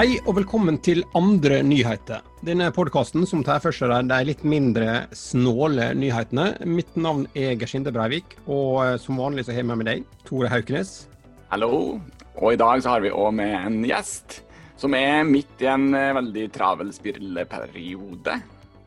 Hei 0.00 0.14
og 0.22 0.38
velkommen 0.38 0.78
til 0.80 1.02
Andre 1.18 1.58
nyheter. 1.60 2.22
Denne 2.40 2.70
podkasten 2.72 3.26
som 3.28 3.42
tar 3.44 3.58
for 3.60 3.76
seg 3.76 4.06
de 4.08 4.16
litt 4.24 4.40
mindre 4.48 5.02
snåle 5.12 5.90
nyhetene. 5.92 6.46
Mitt 6.64 6.94
navn 6.96 7.26
er 7.36 7.52
Gersinde 7.60 7.92
Breivik, 7.92 8.32
og 8.46 8.78
eh, 8.80 8.94
som 9.02 9.20
vanlig 9.20 9.44
så 9.44 9.52
har 9.52 9.66
vi 9.66 9.76
med 9.76 9.90
deg, 9.90 10.06
Tore 10.24 10.48
Haukenes. 10.48 10.94
Hallo. 11.50 11.98
Og 12.38 12.54
i 12.54 12.60
dag 12.62 12.80
så 12.80 12.94
har 12.94 13.04
vi 13.04 13.12
òg 13.12 13.28
med 13.42 13.52
en 13.58 13.76
gjest 13.90 14.38
som 14.80 14.96
er 14.96 15.20
midt 15.28 15.60
i 15.60 15.68
en 15.68 15.90
eh, 15.92 16.14
veldig 16.16 16.46
travel 16.56 16.94
spirleperiode 16.96 18.38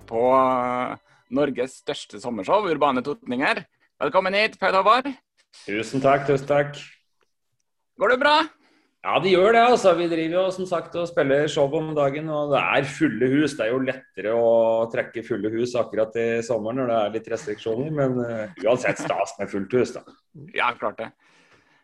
på 0.10 0.26
eh, 0.40 0.98
Norges 1.38 1.78
største 1.84 2.24
sommershow, 2.26 2.66
Urbane 2.74 3.06
Totninger. 3.06 3.62
Velkommen 4.02 4.42
hit, 4.42 4.58
Paul 4.58 4.82
Håvard. 4.82 5.14
Tusen 5.62 6.02
takk, 6.02 6.26
tusen 6.26 6.50
takk. 6.56 6.82
Går 8.02 8.16
det 8.16 8.22
bra? 8.26 8.38
Ja, 9.04 9.18
de 9.20 9.34
gjør 9.34 9.52
det. 9.52 9.62
altså. 9.68 9.92
Vi 10.00 10.06
driver 10.08 10.38
jo 10.38 10.44
som 10.56 10.68
sagt 10.70 10.94
og 10.96 11.10
spiller 11.10 11.50
show 11.52 11.74
om 11.76 11.90
dagen, 11.98 12.30
og 12.32 12.54
det 12.54 12.62
er 12.62 12.88
fulle 12.88 13.28
hus. 13.34 13.58
Det 13.58 13.66
er 13.66 13.74
jo 13.74 13.82
lettere 13.84 14.36
å 14.40 14.54
trekke 14.94 15.26
fulle 15.28 15.52
hus 15.52 15.76
akkurat 15.80 16.16
i 16.22 16.28
sommeren 16.46 16.80
når 16.80 16.92
det 16.92 17.00
er 17.02 17.18
litt 17.18 17.28
restriksjoner, 17.34 17.92
men 17.98 18.16
uh, 18.24 18.64
uansett 18.64 19.04
stas 19.04 19.36
med 19.42 19.52
fullt 19.52 19.76
hus, 19.76 19.94
da. 19.98 20.06
Ja, 20.56 20.72
klart 20.80 21.04
det. 21.04 21.12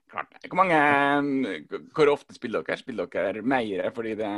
Klart 0.10 0.32
det. 0.32 0.48
Hvor, 0.48 0.62
mange, 0.64 1.84
hvor 1.94 2.14
ofte 2.16 2.40
spiller 2.40 2.64
dere? 2.64 2.80
Spiller 2.80 3.12
dere 3.12 3.44
mer 3.44 3.92
fordi 3.94 4.16
det 4.18 4.32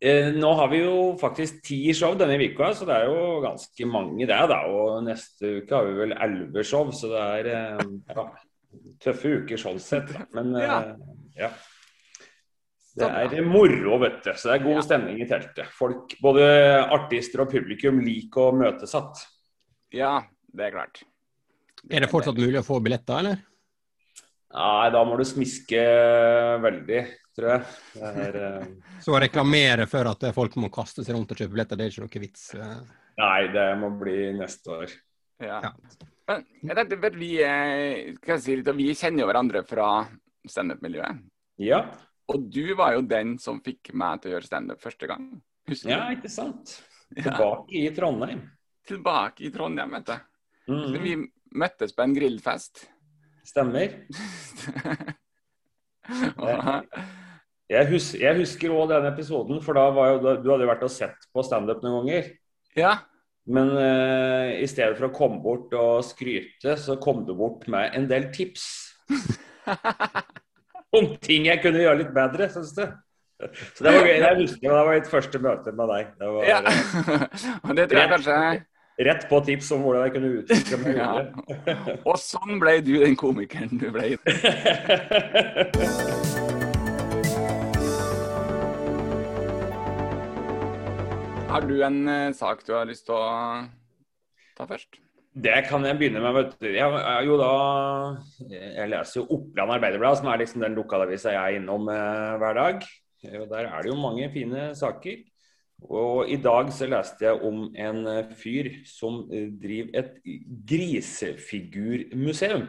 eh, 0.00 0.30
Nå 0.32 0.54
har 0.56 0.70
vi 0.72 0.80
jo 0.86 0.96
faktisk 1.20 1.58
ti 1.66 1.82
show 1.92 2.14
denne 2.16 2.38
uka, 2.38 2.70
så 2.72 2.86
det 2.88 3.02
er 3.02 3.10
jo 3.10 3.40
ganske 3.44 3.90
mange 3.90 4.24
det. 4.30 4.42
da, 4.54 4.62
Og 4.70 5.02
neste 5.04 5.58
uke 5.58 5.74
har 5.74 5.90
vi 5.90 6.02
vel 6.04 6.16
elleve 6.16 6.64
show, 6.64 6.88
så 6.94 7.10
det 7.12 7.28
er 7.42 7.54
eh, 7.58 7.86
ja, 8.14 8.30
tøffe 9.02 9.40
uker 9.42 9.60
sånn 9.60 9.82
sett. 9.82 10.14
Men 10.38 10.54
eh, 10.62 10.94
ja. 11.42 11.50
Det 12.96 13.08
er 13.36 13.44
moro, 13.44 13.98
vet 14.00 14.22
du. 14.24 14.30
Så 14.32 14.48
det 14.48 14.54
er 14.54 14.64
god 14.64 14.84
stemning 14.86 15.18
i 15.20 15.28
teltet. 15.28 15.68
Folk, 15.76 16.14
både 16.24 16.46
artister 16.96 17.44
og 17.44 17.50
publikum 17.52 18.00
liker 18.04 18.48
å 18.48 18.56
møtes 18.56 18.94
igjen. 18.96 19.26
Ja, 19.96 20.14
det 20.56 20.68
er 20.68 20.74
klart. 20.78 21.02
Er 21.92 22.02
det 22.02 22.10
fortsatt 22.10 22.40
mulig 22.40 22.58
å 22.62 22.66
få 22.66 22.80
billetter, 22.82 23.20
eller? 23.20 23.44
Nei, 24.56 24.88
da 24.94 25.02
må 25.04 25.18
du 25.18 25.24
smiske 25.28 25.80
veldig, 26.64 27.02
tror 27.36 27.50
jeg. 27.52 27.74
Er, 28.00 28.38
uh... 28.40 28.68
Så 29.04 29.12
å 29.12 29.20
reklamere 29.20 29.84
for 29.90 30.08
at 30.08 30.24
folk 30.34 30.56
må 30.62 30.72
kaste 30.72 31.04
seg 31.04 31.18
rundt 31.18 31.34
og 31.34 31.42
kjøpe 31.42 31.52
billetter, 31.52 31.78
det 31.78 31.86
er 31.86 31.92
ikke 31.92 32.06
noe 32.06 32.24
vits? 32.24 32.48
Uh... 32.56 32.80
Nei, 33.20 33.40
det 33.52 33.66
må 33.80 33.92
bli 34.00 34.18
neste 34.36 34.72
år. 34.72 34.96
Ja. 35.44 35.60
ja. 35.68 35.72
Men 36.26 36.42
jeg 36.72 36.78
tenkte, 36.80 37.12
vi, 37.20 37.30
si 38.42 38.56
litt, 38.58 38.72
vi 38.80 38.90
kjenner 38.96 39.22
jo 39.22 39.28
hverandre 39.30 39.62
fra 39.68 39.90
standup-miljøet. 40.48 41.20
Ja. 41.62 41.84
Og 42.32 42.48
du 42.50 42.74
var 42.78 42.96
jo 42.96 43.04
den 43.06 43.36
som 43.38 43.60
fikk 43.64 43.92
meg 43.94 44.20
til 44.22 44.32
å 44.32 44.36
gjøre 44.36 44.48
standup 44.48 44.82
første 44.82 45.06
gang. 45.10 45.28
Husker 45.70 45.90
du? 45.90 45.94
Ja, 45.94 46.10
ikke 46.14 46.30
sant. 46.32 46.82
Tilbake 47.14 47.70
ja. 47.70 47.86
i 47.86 47.94
Trondheim. 47.94 48.40
Tilbake 48.86 49.46
i 49.46 49.50
Trondheim, 49.54 49.90
vet 49.98 50.06
du. 50.06 50.16
Mm 50.72 50.78
-hmm. 50.78 51.02
Vi 51.02 51.16
møttes 51.54 51.92
på 51.92 52.02
en 52.02 52.14
grillfest. 52.14 52.90
Stemmer. 53.44 53.88
jeg, 57.68 57.86
hus 57.86 58.14
jeg, 58.14 58.36
husker 58.38 58.70
òg 58.70 58.88
den 58.88 59.06
episoden, 59.12 59.62
for 59.62 59.72
da 59.74 59.90
var 59.90 60.08
jo, 60.08 60.18
du 60.42 60.50
hadde 60.50 60.62
jo 60.66 60.72
vært 60.72 60.82
og 60.82 60.90
sett 60.90 61.16
på 61.32 61.42
standup 61.42 61.82
noen 61.82 62.06
ganger. 62.06 62.30
Ja. 62.76 62.98
Men 63.46 63.70
uh, 63.70 64.62
i 64.62 64.66
stedet 64.66 64.98
for 64.98 65.06
å 65.06 65.14
komme 65.14 65.42
bort 65.42 65.74
og 65.74 66.04
skryte, 66.04 66.76
så 66.76 66.96
kom 66.96 67.24
du 67.26 67.34
bort 67.34 67.68
med 67.68 67.94
en 67.94 68.08
del 68.10 68.32
tips. 68.34 68.96
om 71.00 71.06
ting 71.22 71.42
jeg 71.48 71.58
kunne 71.64 71.80
gjøre 71.82 71.98
litt 72.02 72.12
bedre, 72.16 72.44
syns 72.52 72.72
du. 72.76 72.84
Så 73.76 73.80
det 73.84 73.90
var 73.92 74.00
gøy. 74.06 74.16
Jeg 74.16 74.36
husker 74.40 74.64
det 74.64 74.76
var 74.78 74.86
mitt 74.94 75.08
første 75.10 75.38
møte 75.44 75.70
med 75.76 75.86
deg. 75.92 76.04
Det 76.16 76.26
var, 76.32 76.40
ja. 76.48 76.58
Det 77.76 77.84
tror 77.90 78.00
jeg 78.00 78.10
kanskje 78.14 78.36
Rett 78.96 79.28
på 79.28 79.36
tips 79.44 79.68
om 79.76 79.84
hvordan 79.84 80.06
jeg 80.06 80.12
kunne 80.14 80.40
utvikle 80.40 80.76
meg 80.80 80.96
Ja. 81.02 81.20
Og 82.00 82.16
sånn 82.16 82.56
ble 82.62 82.80
du 82.80 82.96
den 83.02 83.12
komikeren 83.20 83.76
du 83.76 83.92
ble. 83.92 84.16
Har 91.56 91.64
du 91.68 91.76
en 91.84 92.08
uh, 92.08 92.32
sak 92.36 92.64
du 92.66 92.72
har 92.72 92.88
lyst 92.88 93.04
til 93.08 93.14
å 93.16 93.20
ta 94.56 94.64
først? 94.68 95.05
Det 95.36 95.56
kan 95.68 95.84
jeg 95.84 95.98
begynne 95.98 96.20
med. 96.24 96.32
vet 96.32 96.54
du. 96.56 96.66
Jeg, 96.72 96.88
jo 97.26 97.34
da, 97.36 97.48
jeg 98.48 98.88
leser 98.88 99.20
jo 99.20 99.26
Oppland 99.36 99.74
Arbeiderblad, 99.74 100.16
som 100.16 100.30
er 100.32 100.40
liksom 100.40 100.62
den 100.64 100.76
lokalavisa 100.78 101.34
jeg 101.34 101.42
er 101.42 101.56
innom 101.58 101.90
eh, 101.92 102.36
hver 102.40 102.54
dag. 102.56 102.86
Og 103.36 103.48
Der 103.50 103.68
er 103.68 103.82
det 103.82 103.90
jo 103.90 104.00
mange 104.00 104.30
fine 104.32 104.70
saker. 104.78 105.16
Og 105.92 106.30
I 106.32 106.38
dag 106.40 106.72
så 106.72 106.86
leste 106.88 107.26
jeg 107.26 107.42
om 107.44 107.68
en 107.68 108.06
eh, 108.08 108.30
fyr 108.32 108.70
som 108.88 109.28
driver 109.28 110.00
et 110.00 110.12
grisefigurmuseum. 110.72 112.64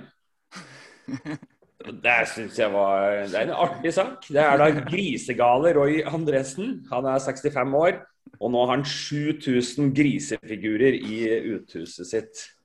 Det 2.03 2.17
syns 2.33 2.59
jeg 2.59 2.73
var 2.73 3.29
Det 3.31 3.37
er 3.37 3.47
en 3.47 3.55
artig 3.63 3.93
sak. 3.95 4.27
Det 4.27 4.43
er 4.43 4.59
da 4.59 4.67
grisegale 4.89 5.71
Roy 5.77 6.01
Andresen. 6.03 6.83
Han 6.91 7.07
er 7.07 7.23
65 7.23 7.79
år, 7.79 8.03
og 8.41 8.51
nå 8.51 8.65
har 8.65 8.75
han 8.75 8.83
7000 8.83 9.95
grisefigurer 9.95 10.99
i 10.99 11.23
uthuset 11.55 12.11
sitt. 12.11 12.56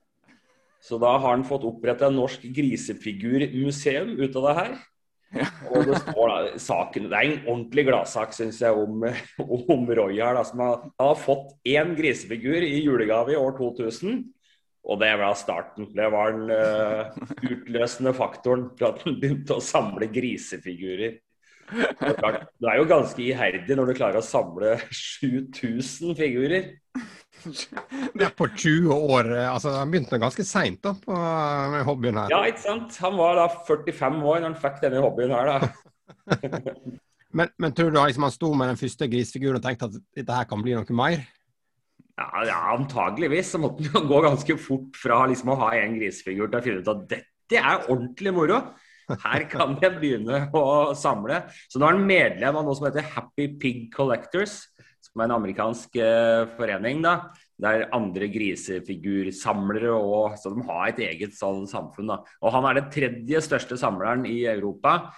Så 0.82 0.98
da 0.98 1.12
har 1.15 1.37
han 1.37 1.44
fått 1.47 1.66
oppretta 1.66 2.10
Norsk 2.10 2.43
grisefigurmuseum 2.54 4.16
ut 4.19 4.38
av 4.41 4.48
det 4.48 4.54
her. 4.59 4.72
Og 5.70 5.87
det 5.88 5.97
står 6.03 6.28
da, 6.28 6.38
saken, 6.60 7.09
det 7.09 7.16
er 7.16 7.28
en 7.28 7.47
ordentlig 7.47 7.87
gladsak, 7.88 8.34
syns 8.37 8.59
jeg, 8.60 8.76
om, 8.76 9.06
om, 9.72 9.87
Roy 9.88 10.19
her. 10.19 10.37
Da, 10.37 10.44
som 10.48 10.60
har, 10.65 10.87
har 11.00 11.19
fått 11.21 11.54
én 11.69 11.94
grisefigur 11.98 12.66
i 12.66 12.82
julegave 12.82 13.37
i 13.37 13.41
år 13.41 13.56
2000. 13.60 14.22
Og 14.82 14.98
det 14.98 15.12
var 15.21 15.38
starten. 15.38 15.87
Det 15.94 16.09
var 16.10 16.34
den 16.34 16.50
uh, 16.50 17.12
utløsende 17.47 18.12
faktoren 18.19 18.72
til 18.75 18.88
at 18.91 19.04
han 19.04 19.21
begynte 19.22 19.56
å 19.56 19.62
samle 19.62 20.10
grisefigurer. 20.10 21.21
Du 21.72 22.66
er 22.66 22.81
jo 22.81 22.88
ganske 22.91 23.22
iherdig 23.22 23.76
når 23.78 23.92
du 23.92 23.97
klarer 23.97 24.19
å 24.19 24.26
samle 24.26 24.75
7000 24.91 26.19
figurer. 26.19 26.72
Det 28.16 28.26
er 28.26 28.34
på 28.36 28.48
20 28.48 28.92
år. 28.92 29.30
altså 29.53 29.75
Han 29.76 29.92
begynte 29.92 30.20
ganske 30.20 30.44
seint 30.47 30.84
med 31.06 31.84
hobbyen 31.88 32.20
her. 32.20 32.32
Ja, 32.32 32.42
ikke 32.48 32.64
sant. 32.64 32.98
Han 33.04 33.16
var 33.19 33.38
da 33.41 33.48
45 33.69 34.20
år 34.22 34.42
når 34.42 34.48
han 34.50 34.58
fikk 34.64 34.82
denne 34.84 35.03
hobbyen 35.04 35.34
her, 35.34 35.53
da. 35.53 35.70
men, 37.38 37.53
men, 37.58 37.75
tror 37.75 37.91
du 37.91 37.98
liksom 38.00 38.26
han 38.28 38.34
sto 38.34 38.53
med 38.54 38.72
den 38.72 38.80
første 38.80 39.08
grisfiguren 39.10 39.58
og 39.60 39.64
tenkte 39.64 39.91
at 39.91 39.98
dette 40.19 40.38
her 40.38 40.48
kan 40.50 40.62
bli 40.64 40.76
noe 40.76 40.98
mer? 40.98 41.25
Ja, 42.20 42.44
ja 42.48 42.60
antageligvis. 42.76 43.53
Så 43.54 43.62
måtte 43.62 43.91
han 43.94 44.09
gå 44.10 44.22
ganske 44.24 44.59
fort 44.60 44.97
fra 45.00 45.24
liksom, 45.30 45.53
å 45.54 45.60
ha 45.64 45.74
en 45.80 45.98
grisefigur 45.98 46.48
til 46.48 46.60
å 46.60 46.64
finne 46.64 46.82
ut 46.82 46.94
at 46.94 47.04
dette 47.16 47.60
er 47.60 47.86
ordentlig 47.92 48.34
moro. 48.36 48.62
Her 49.22 49.44
kan 49.50 49.74
jeg 49.82 49.97
begynne 49.98 50.47
å 50.56 50.92
samle. 50.97 51.42
Så 51.69 51.80
nå 51.80 51.88
er 51.88 51.97
han 51.97 52.06
medlem 52.06 52.59
av 52.59 52.66
noe 52.66 52.76
som 52.78 52.86
heter 52.88 53.09
Happy 53.16 53.48
Pig 53.60 53.88
Collectors 53.94 54.60
som 55.03 55.21
er 55.21 55.29
en 55.29 55.37
amerikansk 55.37 55.99
uh, 55.99 56.47
forening. 56.57 57.03
da, 57.05 57.17
der 57.63 57.89
andre 57.95 58.27
grisefigursamlere 58.33 59.93
og 59.95 60.39
Så 60.39 60.51
de 60.55 60.65
har 60.67 60.89
et 60.89 61.03
eget 61.05 61.37
sånn 61.37 61.67
samfunn. 61.71 62.11
da. 62.11 62.23
Og 62.43 62.55
han 62.55 62.65
er 62.67 62.81
den 62.81 62.91
tredje 62.91 63.43
største 63.45 63.79
samleren 63.79 64.27
i 64.27 64.45
Europa. 64.47 65.13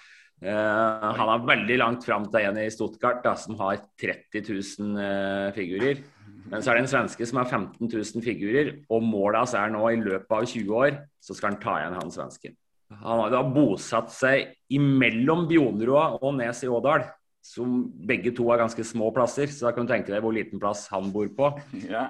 Uh, 0.44 1.12
han 1.16 1.30
er 1.30 1.46
veldig 1.46 1.78
langt 1.80 2.04
fram 2.04 2.26
til 2.28 2.48
en 2.48 2.58
i 2.60 2.70
Stuttgart 2.72 3.22
da, 3.24 3.36
som 3.36 3.56
har 3.60 3.80
30 4.00 4.44
000 4.50 4.98
uh, 4.98 5.52
figurer. 5.56 6.02
Men 6.50 6.60
så 6.60 6.70
er 6.70 6.76
det 6.76 6.84
en 6.84 6.92
svenske 6.92 7.26
som 7.26 7.40
har 7.40 7.48
15 7.48 7.88
000 7.88 8.24
figurer, 8.24 8.74
og 8.92 9.02
målet 9.02 9.40
hans 9.40 9.54
er 9.56 9.72
nå 9.72 9.80
i 9.88 9.96
løpet 10.02 10.34
av 10.36 10.44
20 10.44 10.76
år 10.76 10.98
så 11.24 11.36
skal 11.36 11.54
han 11.54 11.62
ta 11.62 11.78
igjen 11.80 11.96
han 11.96 12.12
svensken. 12.12 12.56
Han 13.00 13.22
har 13.22 13.32
da 13.32 13.40
bosatt 13.48 14.12
seg 14.12 14.52
imellom 14.76 15.46
Bjoneroa 15.48 16.18
og 16.20 16.34
Nes 16.36 16.60
i 16.66 16.70
Ådal 16.70 17.06
som 17.44 17.84
begge 18.08 18.32
to 18.34 18.46
har 18.48 18.62
ganske 18.62 18.84
små 18.88 19.10
plasser, 19.14 19.50
så 19.52 19.68
da 19.68 19.74
kan 19.76 19.84
du 19.84 19.92
tenke 19.92 20.12
deg 20.12 20.22
hvor 20.24 20.32
liten 20.34 20.60
plass 20.62 20.86
han 20.92 21.12
bor 21.14 21.28
på. 21.36 21.54
Ja. 21.94 22.08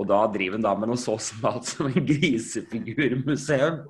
Og 0.00 0.06
da 0.08 0.22
driver 0.32 0.56
han 0.56 0.64
da 0.64 0.70
med 0.80 0.88
noe 0.88 0.96
så 0.96 1.18
smalt 1.20 1.66
som 1.68 1.90
en 1.90 2.06
grisefigurmuseum. 2.08 3.82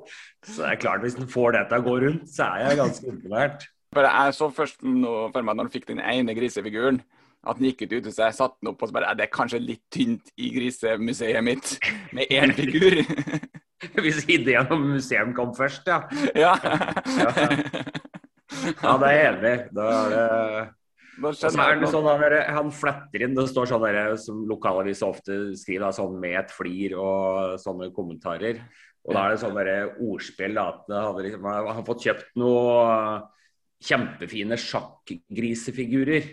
Så 0.42 0.64
det 0.64 0.70
er 0.72 0.80
klart, 0.82 1.04
hvis 1.04 1.14
han 1.14 1.30
får 1.30 1.54
det 1.54 1.60
til 1.70 1.78
å 1.78 1.84
gå 1.86 1.94
rundt, 2.02 2.24
så 2.26 2.48
er 2.48 2.64
jeg 2.64 2.80
ganske 2.80 3.12
imponert. 3.12 3.68
Jeg 3.94 4.34
så 4.34 4.48
først 4.50 4.80
for 4.82 5.46
meg 5.46 5.54
når 5.54 5.68
han 5.68 5.70
fikk 5.70 5.86
den 5.92 6.02
ene 6.02 6.34
grisefiguren, 6.34 6.98
at 7.46 7.58
han 7.58 7.68
gikk 7.68 7.84
ut 7.84 7.94
ute, 8.00 8.10
så 8.14 8.26
jeg 8.26 8.38
satte 8.40 8.58
den 8.58 8.72
opp 8.72 8.82
og 8.82 8.90
så 8.90 8.96
bare 8.96 9.14
Det 9.18 9.28
er 9.28 9.32
kanskje 9.36 9.62
litt 9.62 9.82
tynt 9.94 10.34
i 10.34 10.50
grisemuseet 10.56 11.46
mitt 11.46 11.76
med 12.14 12.34
én 12.34 12.54
figur. 12.58 12.98
hvis 14.02 14.24
ideen 14.26 14.74
om 14.74 14.88
museum 14.96 15.30
kom 15.38 15.54
først, 15.54 15.86
ja. 15.86 16.02
Ja, 16.34 16.56
ja. 16.66 17.32
ja 18.74 18.98
det 18.98 19.10
er 19.10 19.18
jeg 19.18 19.32
enig 19.32 19.54
i. 19.54 19.58
Da 19.78 19.90
er 19.94 20.14
det 20.16 20.70
så 21.36 21.50
er 21.60 21.80
det 21.80 21.90
sånn, 21.92 22.08
han, 22.08 22.36
han 22.56 22.70
fletter 22.72 23.24
inn, 23.26 23.34
det 23.36 23.44
står 23.50 23.68
sånn 23.68 23.84
der, 23.84 24.14
som 24.20 24.44
lokalaviser 24.48 25.10
ofte 25.10 25.38
skriver, 25.60 25.92
sånn 25.92 26.16
med 26.22 26.38
et 26.40 26.54
flir 26.54 26.96
og 26.96 27.58
sånne 27.60 27.90
kommentarer. 27.96 28.62
Og 29.02 29.16
da 29.16 29.26
er 29.26 29.34
det 29.34 29.42
sånn 29.42 29.58
ordspill 30.08 30.56
da, 30.56 30.68
at 30.72 30.92
han 30.94 31.22
liksom, 31.26 31.48
har 31.50 31.86
fått 31.86 32.06
kjøpt 32.06 32.36
noen 32.40 33.26
kjempefine 33.82 34.58
sjakkgrisefigurer. 34.62 36.28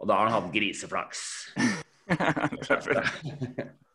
Og 0.00 0.08
da 0.10 0.16
har 0.18 0.30
han 0.30 0.36
hatt 0.40 0.54
griseflaks. 0.54 1.20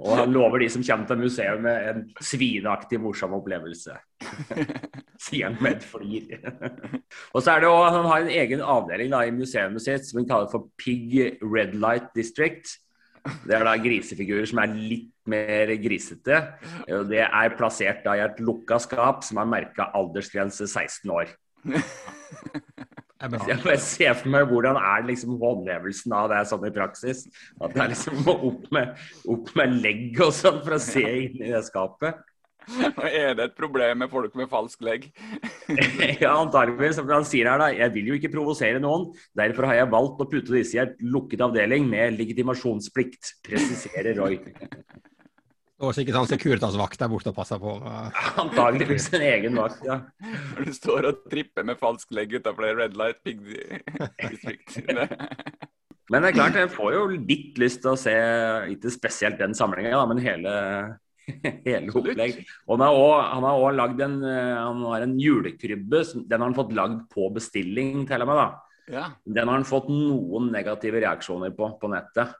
og 0.00 0.16
han 0.18 0.32
lover 0.34 0.62
de 0.62 0.68
som 0.72 0.84
kommer 0.86 1.08
til 1.08 1.20
museet 1.20 1.62
med 1.62 1.88
en 1.90 2.04
svineaktig 2.24 3.00
morsom 3.02 3.34
opplevelse. 3.36 3.96
Sier 5.24 5.50
han 5.50 5.58
med 5.60 5.78
et 5.78 5.86
flir. 5.86 6.36
og 7.34 7.42
så 7.42 7.54
er 7.54 7.64
det 7.64 7.70
også, 7.70 7.96
Han 7.96 8.08
har 8.08 8.22
en 8.24 8.34
egen 8.42 8.62
avdeling 8.64 9.12
da, 9.12 9.24
i 9.24 9.34
museet 9.34 9.82
sitt 9.82 10.08
som 10.08 10.22
han 10.22 10.28
kaller 10.30 10.52
for 10.52 10.70
Pig 10.80 11.40
Red 11.42 11.76
Light 11.78 12.10
District. 12.16 12.78
Det 13.44 13.52
er 13.52 13.66
da 13.66 13.76
grisefigurer 13.76 14.48
som 14.48 14.62
er 14.62 14.72
litt 14.72 15.12
mer 15.28 15.74
grisete. 15.82 16.40
Det 17.10 17.22
er 17.26 17.56
plassert 17.58 18.02
da 18.06 18.16
i 18.16 18.24
et 18.24 18.40
lukka 18.40 18.80
skap 18.80 19.24
som 19.26 19.42
er 19.42 19.50
merka 19.52 19.90
aldersgrense 19.96 20.66
16 20.66 21.12
år. 21.12 21.34
Jeg 23.20 23.60
bare 23.60 23.76
ser 23.84 24.14
for 24.16 24.32
meg 24.32 24.48
hvordan 24.48 24.78
er 24.80 25.04
liksom 25.04 25.36
håndhevelsen 25.42 26.14
av 26.16 26.30
det 26.32 26.40
sånn 26.48 26.64
i 26.64 26.72
praksis. 26.72 27.26
At 27.60 27.74
det 27.74 27.84
er 27.84 27.92
liksom 27.92 28.22
opp 28.32 28.66
med, 28.72 28.96
opp 29.28 29.52
med 29.60 29.76
legg 29.84 30.20
og 30.24 30.32
sånn 30.36 30.62
for 30.64 30.78
å 30.78 30.80
se 30.80 31.04
inn 31.26 31.36
i 31.42 31.52
det 31.52 31.60
skapet. 31.68 32.22
Er 32.70 33.34
det 33.34 33.44
et 33.48 33.56
problem 33.58 34.02
med 34.04 34.10
folk 34.12 34.34
med 34.38 34.48
falsk 34.50 34.82
legg. 34.86 35.08
ja, 36.22 36.32
antageligvis. 36.32 36.96
Som 37.00 37.10
han 37.10 37.26
sier 37.28 37.50
her, 37.50 37.60
da. 37.60 37.70
Jeg 37.74 37.92
vil 37.96 38.12
jo 38.12 38.18
ikke 38.18 38.32
provosere 38.32 38.80
noen. 38.82 39.10
Derfor 39.36 39.68
har 39.68 39.80
jeg 39.80 39.92
valgt 39.92 40.22
å 40.22 40.28
putte 40.30 40.54
disse 40.54 40.78
i 40.78 40.82
et 40.84 40.96
lukket 41.02 41.44
avdeling 41.44 41.88
med 41.90 42.16
legitimasjonsplikt, 42.20 43.34
presiserer 43.46 44.16
Roy. 44.20 44.38
Og 45.80 45.94
sikkert 45.96 46.18
han 46.18 46.28
Securitas-vakt 46.28 47.00
der 47.00 47.08
borte 47.08 47.32
og 47.32 47.36
passer 47.38 47.60
på. 47.60 47.72
Antageligvis 48.42 49.08
en 49.16 49.24
egen 49.24 49.56
vakt, 49.56 49.80
ja. 49.86 50.00
Når 50.52 50.66
du 50.68 50.72
står 50.76 51.08
og 51.08 51.22
tripper 51.32 51.64
med 51.66 51.80
falsk 51.80 52.12
legg 52.16 52.34
utenfor 52.36 52.76
Red 52.76 52.98
Light 53.00 53.22
Pig 53.24 53.40
District. 54.20 54.76
men 56.10 56.20
det 56.20 56.32
er 56.32 56.36
klart, 56.36 56.58
jeg 56.60 56.72
får 56.74 56.96
jo 56.98 57.04
litt 57.14 57.60
lyst 57.62 57.80
til 57.84 57.94
å 57.94 58.00
se, 58.00 58.16
ikke 58.74 58.92
spesielt 58.92 59.40
den 59.40 59.56
samlinga, 59.56 60.02
men 60.10 60.20
hele, 60.20 60.54
hele 61.64 61.96
opplegg. 61.96 62.42
Og 62.68 62.76
han 62.84 63.46
har 63.48 63.64
òg 63.64 63.78
lagd 63.78 64.04
en, 64.04 64.20
han 64.26 64.84
har 64.90 65.06
en 65.06 65.16
julekrybbe. 65.22 66.04
Den 66.26 66.36
har 66.36 66.48
han 66.50 66.58
fått 66.60 66.76
lagd 66.76 67.06
på 67.14 67.30
bestilling, 67.32 68.04
til 68.10 68.26
og 68.26 68.32
med. 68.34 68.42
da. 68.44 68.50
Ja. 68.90 69.08
Den 69.24 69.48
har 69.48 69.60
han 69.62 69.68
fått 69.68 69.88
noen 69.88 70.52
negative 70.52 71.00
reaksjoner 71.06 71.56
på 71.56 71.72
på 71.80 71.90
nettet. 71.92 72.36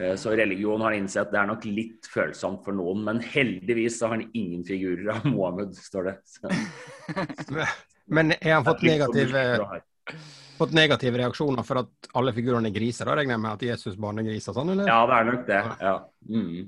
Eh, 0.00 0.14
så 0.16 0.30
religion 0.30 0.80
har 0.80 0.92
han 0.92 1.00
innsett 1.04 1.30
det 1.30 1.38
er 1.38 1.46
nok 1.46 1.64
litt 1.70 2.08
følsomt 2.10 2.64
for 2.66 2.74
noen, 2.74 3.04
men 3.06 3.20
heldigvis 3.22 4.00
så 4.00 4.08
har 4.08 4.18
han 4.18 4.30
ingen 4.34 4.64
figurer 4.66 5.12
av 5.14 5.26
Mohammed, 5.30 5.76
står 5.78 6.10
det. 6.10 6.14
men 8.16 8.34
har 8.40 8.56
han 8.56 8.66
fått 8.66 8.82
negative, 8.82 9.44
fått 10.58 10.74
negative 10.74 11.20
reaksjoner 11.22 11.66
for 11.66 11.84
at 11.84 12.10
alle 12.18 12.34
figurene 12.34 12.72
er 12.72 12.74
griser? 12.74 13.06
Da 13.06 13.14
regner 13.20 13.36
jeg 13.36 13.44
med 13.46 13.52
at 13.52 13.68
Jesus 13.70 14.00
barn 14.00 14.18
er 14.22 14.26
griser 14.26 14.56
sånn, 14.56 14.74
eller? 14.74 14.90
Ja, 14.90 14.98
det 15.10 15.20
er 15.20 15.30
nok 15.30 15.46
det. 15.52 15.62
Ja, 15.86 15.94
mm. 16.26 16.58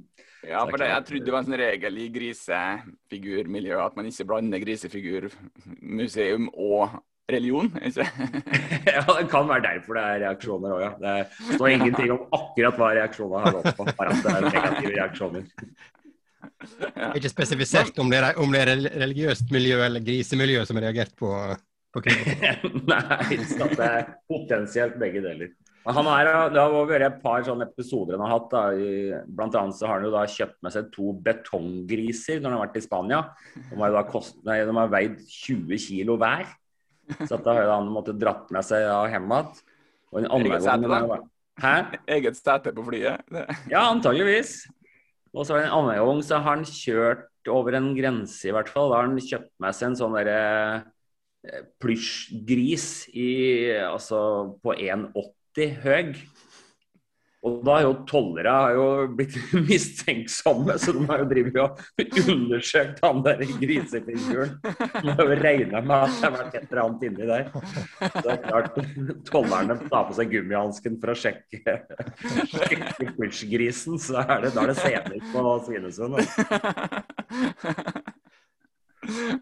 ja 0.53 0.63
for 0.71 0.79
det, 0.79 0.93
jeg 0.93 1.09
trodde 1.11 1.27
det 1.27 1.35
var 1.35 1.43
en 1.43 1.51
sånn 1.51 1.61
regel 1.65 1.99
i 1.99 2.09
grisefigurmiljøet 2.21 3.89
at 3.89 3.99
man 3.99 4.13
ikke 4.13 4.29
blander 4.31 4.63
grisefigurmuseum 4.63 6.51
og 6.55 7.01
religion. 7.33 7.71
Ikke? 7.83 8.07
ja, 8.97 9.03
det 9.03 9.27
kan 9.33 9.49
være 9.49 9.65
derfor 9.67 9.99
det 9.99 10.07
er 10.07 10.23
reaksjoner 10.27 10.77
òg, 10.77 10.85
ja. 10.85 10.95
Det 11.03 11.57
står 11.59 11.73
ingenting 11.75 12.15
om 12.15 12.25
akkurat 12.39 12.81
hva 12.81 12.95
reaksjonene 13.01 13.45
har 13.45 13.59
gått 13.59 13.79
på, 13.79 13.87
bare 13.99 14.15
at 14.15 14.25
det 14.25 14.35
er 14.35 14.49
negative 14.49 14.97
reaksjoner. 14.97 15.47
Ja. 16.95 17.13
Ikke 17.19 17.31
spesifisert 17.31 17.99
om 18.03 18.11
det, 18.11 18.23
er, 18.23 18.39
om 18.41 18.53
det 18.55 18.63
er 18.63 18.73
religiøst 19.03 19.51
miljø 19.55 19.81
eller 19.85 20.05
grisemiljø 20.05 20.63
som 20.67 20.79
har 20.79 20.89
reagert 20.89 21.15
på, 21.19 21.31
på 21.95 22.03
Nei, 22.93 23.39
så 23.51 23.69
det 23.73 23.87
er 23.87 24.11
potensielt 24.31 24.99
begge 25.01 25.25
deler. 25.25 25.55
Han 25.87 26.09
er, 26.11 26.29
det 26.51 26.59
har 26.59 26.73
vært 26.75 27.05
et 27.07 27.19
par 27.23 27.45
sånne 27.47 27.69
episoder 27.69 28.17
han 28.17 28.25
har 28.27 28.33
hatt. 28.33 28.49
Da. 28.51 29.23
Blant 29.39 29.55
annet 29.59 29.79
så 29.79 29.87
har 29.87 30.01
han 30.01 30.09
jo 30.09 30.15
da 30.15 30.25
kjøpt 30.31 30.57
med 30.67 30.75
seg 30.75 30.89
to 30.95 31.13
betonggriser 31.27 32.41
når 32.41 32.49
han 32.49 32.57
har 32.57 32.65
vært 32.65 32.81
i 32.81 32.87
Spania. 32.87 33.21
De 33.71 33.79
har, 33.79 33.99
kost, 34.11 34.41
nei, 34.47 34.59
de 34.67 34.75
har 34.75 34.91
veid 34.91 35.21
20 35.23 35.85
kilo 35.85 36.19
hver. 36.19 36.49
Så 37.29 37.39
da 37.43 37.55
har 37.55 37.71
han 37.71 37.89
måttet 37.93 38.19
dratt 38.21 38.51
med 38.55 38.67
seg 38.67 38.87
av 38.91 39.09
hjem 39.13 39.31
igjen. 39.31 39.65
Og 40.13 40.21
en 40.23 40.31
annen 40.39 40.87
gang 40.91 41.27
Hæ? 41.57 41.75
Eget 42.17 42.37
sete 42.37 42.73
på 42.77 42.85
flyet? 42.85 43.23
ja, 43.73 43.87
antageligvis. 43.87 44.67
Og 45.37 45.47
så 45.49 45.59
en 45.61 45.73
annen 45.73 45.97
gang 45.97 46.21
så 46.25 46.41
har 46.41 46.59
han 46.59 46.69
kjørt 46.69 47.51
over 47.53 47.77
en 47.79 47.93
grense, 47.97 48.43
i 48.49 48.53
hvert 48.55 48.71
fall. 48.73 48.91
Da 48.91 49.01
har 49.01 49.09
han 49.09 49.21
kjøpt 49.21 49.53
med 49.63 49.77
seg 49.77 49.91
en 49.91 49.99
sånn 50.01 50.17
derre 50.17 50.41
eh, 51.47 51.65
plysjgris 51.83 52.89
altså 53.87 54.21
på 54.65 54.77
1,80 54.77 55.77
høy. 55.85 56.17
Og 57.45 57.61
da 57.67 57.75
har 57.77 57.85
jo 57.85 57.93
tollere 58.09 58.53
blitt 59.15 59.37
mistenksomme, 59.69 60.79
så 60.81 60.95
de 60.97 61.05
har 61.11 61.21
jo 61.23 61.27
drevet 61.31 61.59
og 61.63 61.73
undersøkt 62.33 63.03
han 63.05 63.23
der 63.27 63.43
grisefiguren. 63.61 64.57
De 64.65 65.13
har 65.13 65.23
jo 65.23 65.37
regna 65.43 65.83
med 65.85 65.97
at 65.97 66.17
det 66.17 66.25
har 66.25 66.35
vært 66.39 66.57
et 66.57 66.67
eller 66.71 66.83
annet 66.87 67.07
inni 67.07 67.29
der. 67.29 67.45
Så 67.53 68.25
det 68.25 68.33
er 68.33 68.43
klart, 68.47 68.81
tollerne 69.29 69.79
tar 69.85 70.09
på 70.09 70.19
seg 70.19 70.33
gummihansken 70.33 70.99
for 71.03 71.13
å 71.13 71.19
sjekke, 71.27 71.77
sjekke 72.57 73.31
grisen 73.53 74.01
så 74.01 74.25
er 74.25 74.47
det, 74.47 74.55
da 74.57 74.65
er 74.65 74.73
det 74.73 74.79
senere 74.81 75.19
på 75.33 75.41
Svinesund. 75.67 76.15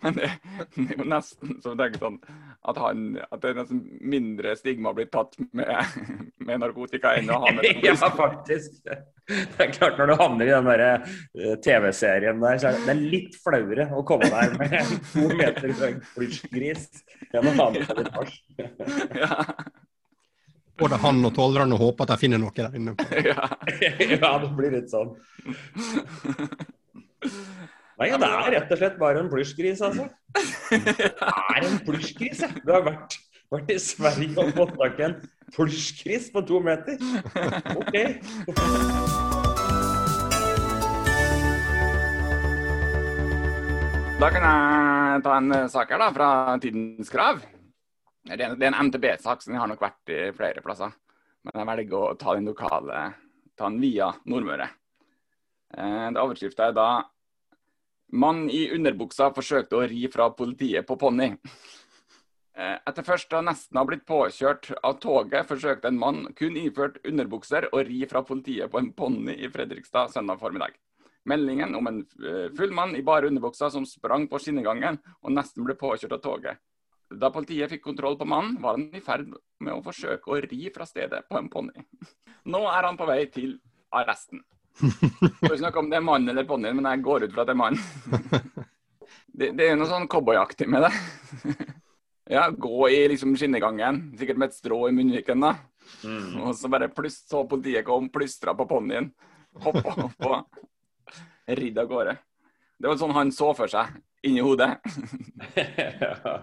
Men 0.03 0.15
det, 0.15 0.31
det, 0.75 0.91
er 0.93 0.99
jo 0.99 1.07
nesten 1.09 1.55
så 1.65 1.73
tenker 1.79 2.03
sånn 2.03 2.19
at, 2.65 2.79
han, 2.81 3.19
at 3.29 3.43
det 3.43 3.51
er 3.53 3.73
mindre 4.01 4.55
stigma 4.57 4.93
å 4.93 4.97
bli 4.97 5.05
tatt 5.13 5.37
med, 5.53 5.99
med 6.47 6.63
narkotika 6.63 7.15
enn 7.19 7.29
å 7.33 7.43
ha 7.43 7.53
med 7.53 7.69
Ja, 7.85 7.95
faktisk. 8.01 8.81
Det 8.85 9.61
er 9.61 9.73
klart 9.73 10.01
Når 10.01 10.11
du 10.11 10.15
havner 10.21 10.49
i 10.49 10.53
den 10.53 10.69
der 10.69 10.85
eh, 10.87 11.55
TV-serien 11.65 12.41
der, 12.43 12.59
så 12.61 12.71
er 12.71 12.79
det, 12.79 12.85
det 12.89 12.95
er 12.95 13.05
litt 13.15 13.39
flauere 13.45 13.89
å 13.93 14.05
komme 14.09 14.29
der 14.33 14.57
med 14.61 14.77
en 14.81 14.93
to 15.13 15.29
meter 15.37 15.73
høy 15.81 15.97
plysjgris 16.15 16.91
enn 17.33 17.51
å 17.53 17.57
ha 17.61 17.71
med 17.75 17.89
seg 17.89 18.01
litt 18.01 18.13
hasj. 18.19 18.37
Ja. 19.21 19.31
Både 20.81 20.99
han 21.05 21.21
og 21.23 21.35
tollerne 21.37 21.77
håper 21.79 22.07
at 22.07 22.15
de 22.15 22.23
finner 22.25 22.41
noe 22.43 22.55
der 22.57 22.75
inne. 22.75 22.97
Ja. 23.23 23.47
ja, 23.79 24.31
det 24.43 24.49
blir 24.59 24.75
litt 24.75 24.91
sånn. 24.91 25.13
Nei, 27.95 28.09
ja, 28.11 28.17
det 28.19 28.27
er 28.27 28.49
rett 28.57 28.73
og 28.75 28.79
slett 28.81 28.97
bare 28.99 29.21
en 29.23 29.29
plysjgris, 29.31 29.79
altså. 29.87 30.09
Det 30.75 31.13
er 31.15 31.67
en 31.69 31.77
plysjgris, 31.87 32.41
ja. 32.43 32.49
Du 32.67 32.73
har 32.75 32.83
vært, 32.83 33.15
vært, 33.55 33.71
i 33.71 33.77
Sverige 33.79 34.35
og 34.43 34.51
fått 34.57 34.73
tak 34.81 34.99
i 34.99 35.05
en 35.07 35.15
plysjgris 35.55 36.27
på 36.35 36.43
to 36.49 36.59
meter. 36.65 36.99
OK. 37.79 37.95
Da 44.19 44.33
kan 44.35 44.49
jeg 44.49 45.25
ta 45.29 45.39
en 45.39 45.57
sak 45.71 45.95
her 45.95 46.03
da, 46.03 46.13
fra 46.19 46.29
Tidens 46.67 47.15
Krav. 47.15 47.47
Det 48.27 48.43
er 48.43 48.71
en 48.73 48.81
MTB-sak 48.89 49.47
som 49.47 49.55
har 49.61 49.71
nok 49.71 49.87
vært 49.87 50.11
i 50.11 50.23
flere 50.35 50.67
plasser. 50.67 50.91
Men 51.47 51.63
jeg 51.63 51.71
velger 51.77 52.01
å 52.01 52.15
ta 52.19 52.35
den 52.35 52.51
lokale, 52.51 53.09
ta 53.55 53.71
den 53.71 53.83
via 53.85 54.11
Nordmøre. 54.27 54.73
Eh, 55.79 56.09
overskrifta 56.11 56.73
er 56.73 56.75
da 56.75 56.89
Mann 58.13 58.51
i 58.51 58.67
underbuksa 58.75 59.31
forsøkte 59.35 59.79
å 59.79 59.87
ri 59.89 60.05
fra 60.13 60.29
politiet 60.37 60.87
på 60.87 60.97
ponni. 61.01 61.33
Eh, 62.55 62.77
etter 62.87 63.03
først 63.03 63.33
å 63.35 63.41
nesten 63.43 63.81
ha 63.81 63.83
blitt 63.89 64.05
påkjørt 64.07 64.71
av 64.87 65.01
toget, 65.03 65.49
forsøkte 65.49 65.91
en 65.91 65.99
mann 65.99 66.21
kun 66.39 66.55
iført 66.61 67.01
underbukser 67.03 67.67
å 67.75 67.83
ri 67.83 68.05
fra 68.11 68.23
politiet 68.23 68.71
på 68.71 68.79
en 68.79 68.93
ponni 68.95 69.35
i 69.35 69.51
Fredrikstad 69.51 70.13
søndag 70.15 70.39
formiddag. 70.39 70.77
Meldingen 71.27 71.75
om 71.75 71.91
en 71.91 71.99
eh, 72.23 72.53
full 72.55 72.71
mann 72.77 72.95
i 72.95 73.03
bare 73.03 73.27
underbuksa 73.33 73.73
som 73.75 73.89
sprang 73.89 74.29
på 74.31 74.39
skinnegangen 74.39 75.01
og 75.23 75.35
nesten 75.35 75.67
ble 75.67 75.75
påkjørt 75.81 76.15
av 76.15 76.23
toget. 76.23 76.63
Da 77.11 77.33
politiet 77.35 77.73
fikk 77.73 77.83
kontroll 77.89 78.19
på 78.21 78.29
mannen, 78.29 78.61
var 78.63 78.79
han 78.79 78.87
i 78.95 79.03
ferd 79.03 79.33
med 79.33 79.75
å 79.75 79.83
forsøke 79.83 80.31
å 80.31 80.39
ri 80.45 80.69
fra 80.75 80.87
stedet 80.87 81.25
på 81.29 81.41
en 81.41 81.51
ponni. 81.51 81.89
Nå 82.53 82.63
er 82.71 82.87
han 82.87 83.01
på 83.01 83.09
vei 83.11 83.25
til 83.35 83.57
arresten. 83.91 84.45
Får 84.81 85.57
snakke 85.61 85.81
om 85.81 85.91
det 85.91 85.99
er 86.01 86.07
mann 86.07 86.29
eller 86.29 86.47
ponni, 86.49 86.73
men 86.75 86.89
jeg 86.91 87.05
går 87.05 87.27
ut 87.27 87.35
fra 87.35 87.45
at 87.45 87.51
det 87.51 87.57
er 87.57 87.63
mann. 87.63 87.81
Det, 89.35 89.49
det 89.59 89.65
er 89.67 89.75
noe 89.75 89.89
sånn 89.91 90.05
cowboyaktig 90.07 90.69
med 90.71 90.85
det. 90.85 90.91
Ja, 92.31 92.45
gå 92.49 92.87
i 92.87 93.01
liksom 93.11 93.33
skinnegangen, 93.35 94.13
sikkert 94.15 94.39
med 94.39 94.53
et 94.53 94.57
strå 94.57 94.79
i 94.87 94.93
munnviken, 94.95 95.43
da. 95.43 95.57
Mm. 96.07 96.37
Og 96.45 96.55
så 96.55 96.71
bare 96.71 96.87
pluss, 96.95 97.19
så 97.27 97.43
politiet 97.51 97.83
kom, 97.85 98.07
plystra 98.15 98.55
på 98.55 98.69
ponnien, 98.71 99.11
hoppa 99.67 99.97
opp 100.07 100.29
og 100.31 101.59
ridd 101.59 101.83
av 101.83 101.91
gårde. 101.91 102.15
Det 102.79 102.91
var 102.91 103.01
sånn 103.03 103.17
han 103.17 103.35
så 103.35 103.51
for 103.59 103.71
seg 103.71 103.93
inni 104.25 104.45
hodet. 104.45 104.71
ja. 105.59 106.39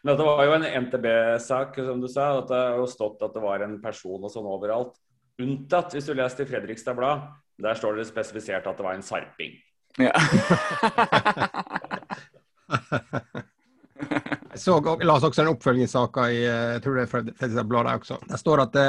Men 0.00 0.16
det 0.16 0.24
var 0.24 0.46
jo 0.46 0.56
en 0.56 0.66
NTB-sak, 0.86 1.76
som 1.84 2.00
du 2.00 2.08
sa. 2.08 2.30
at 2.38 2.48
Det 2.48 2.56
har 2.56 2.80
jo 2.80 2.88
stått 2.88 3.20
at 3.26 3.36
det 3.36 3.44
var 3.44 3.66
en 3.66 3.76
person 3.82 4.24
og 4.24 4.32
sånn 4.32 4.48
overalt. 4.48 4.94
Unntatt 5.40 5.92
hvis 5.96 6.08
du 6.08 6.14
leste 6.16 6.46
i 6.46 6.48
Fredrikstad 6.48 6.96
Blad. 6.96 7.28
Der 7.60 7.76
står 7.78 7.98
det 8.00 8.08
spesifisert 8.08 8.66
at 8.66 8.76
det 8.76 8.86
var 8.86 8.96
en 8.96 9.04
sarping. 9.06 9.56
Ja. 10.00 10.12
Jeg 14.50 14.58
så, 14.58 14.76
la 14.80 15.14
oss 15.14 15.24
også 15.26 15.42
en 15.44 15.50
oppfølgingssak 15.52 16.16
i 16.32 16.40
jeg 16.40 16.80
tror 16.82 16.96
det 16.96 17.02
er 17.02 17.10
Fredrikstad 17.10 17.68
Blad 17.68 17.88
også. 17.90 18.16
Der 18.28 18.40
står 18.40 18.62
at 18.64 18.72
det, 18.74 18.86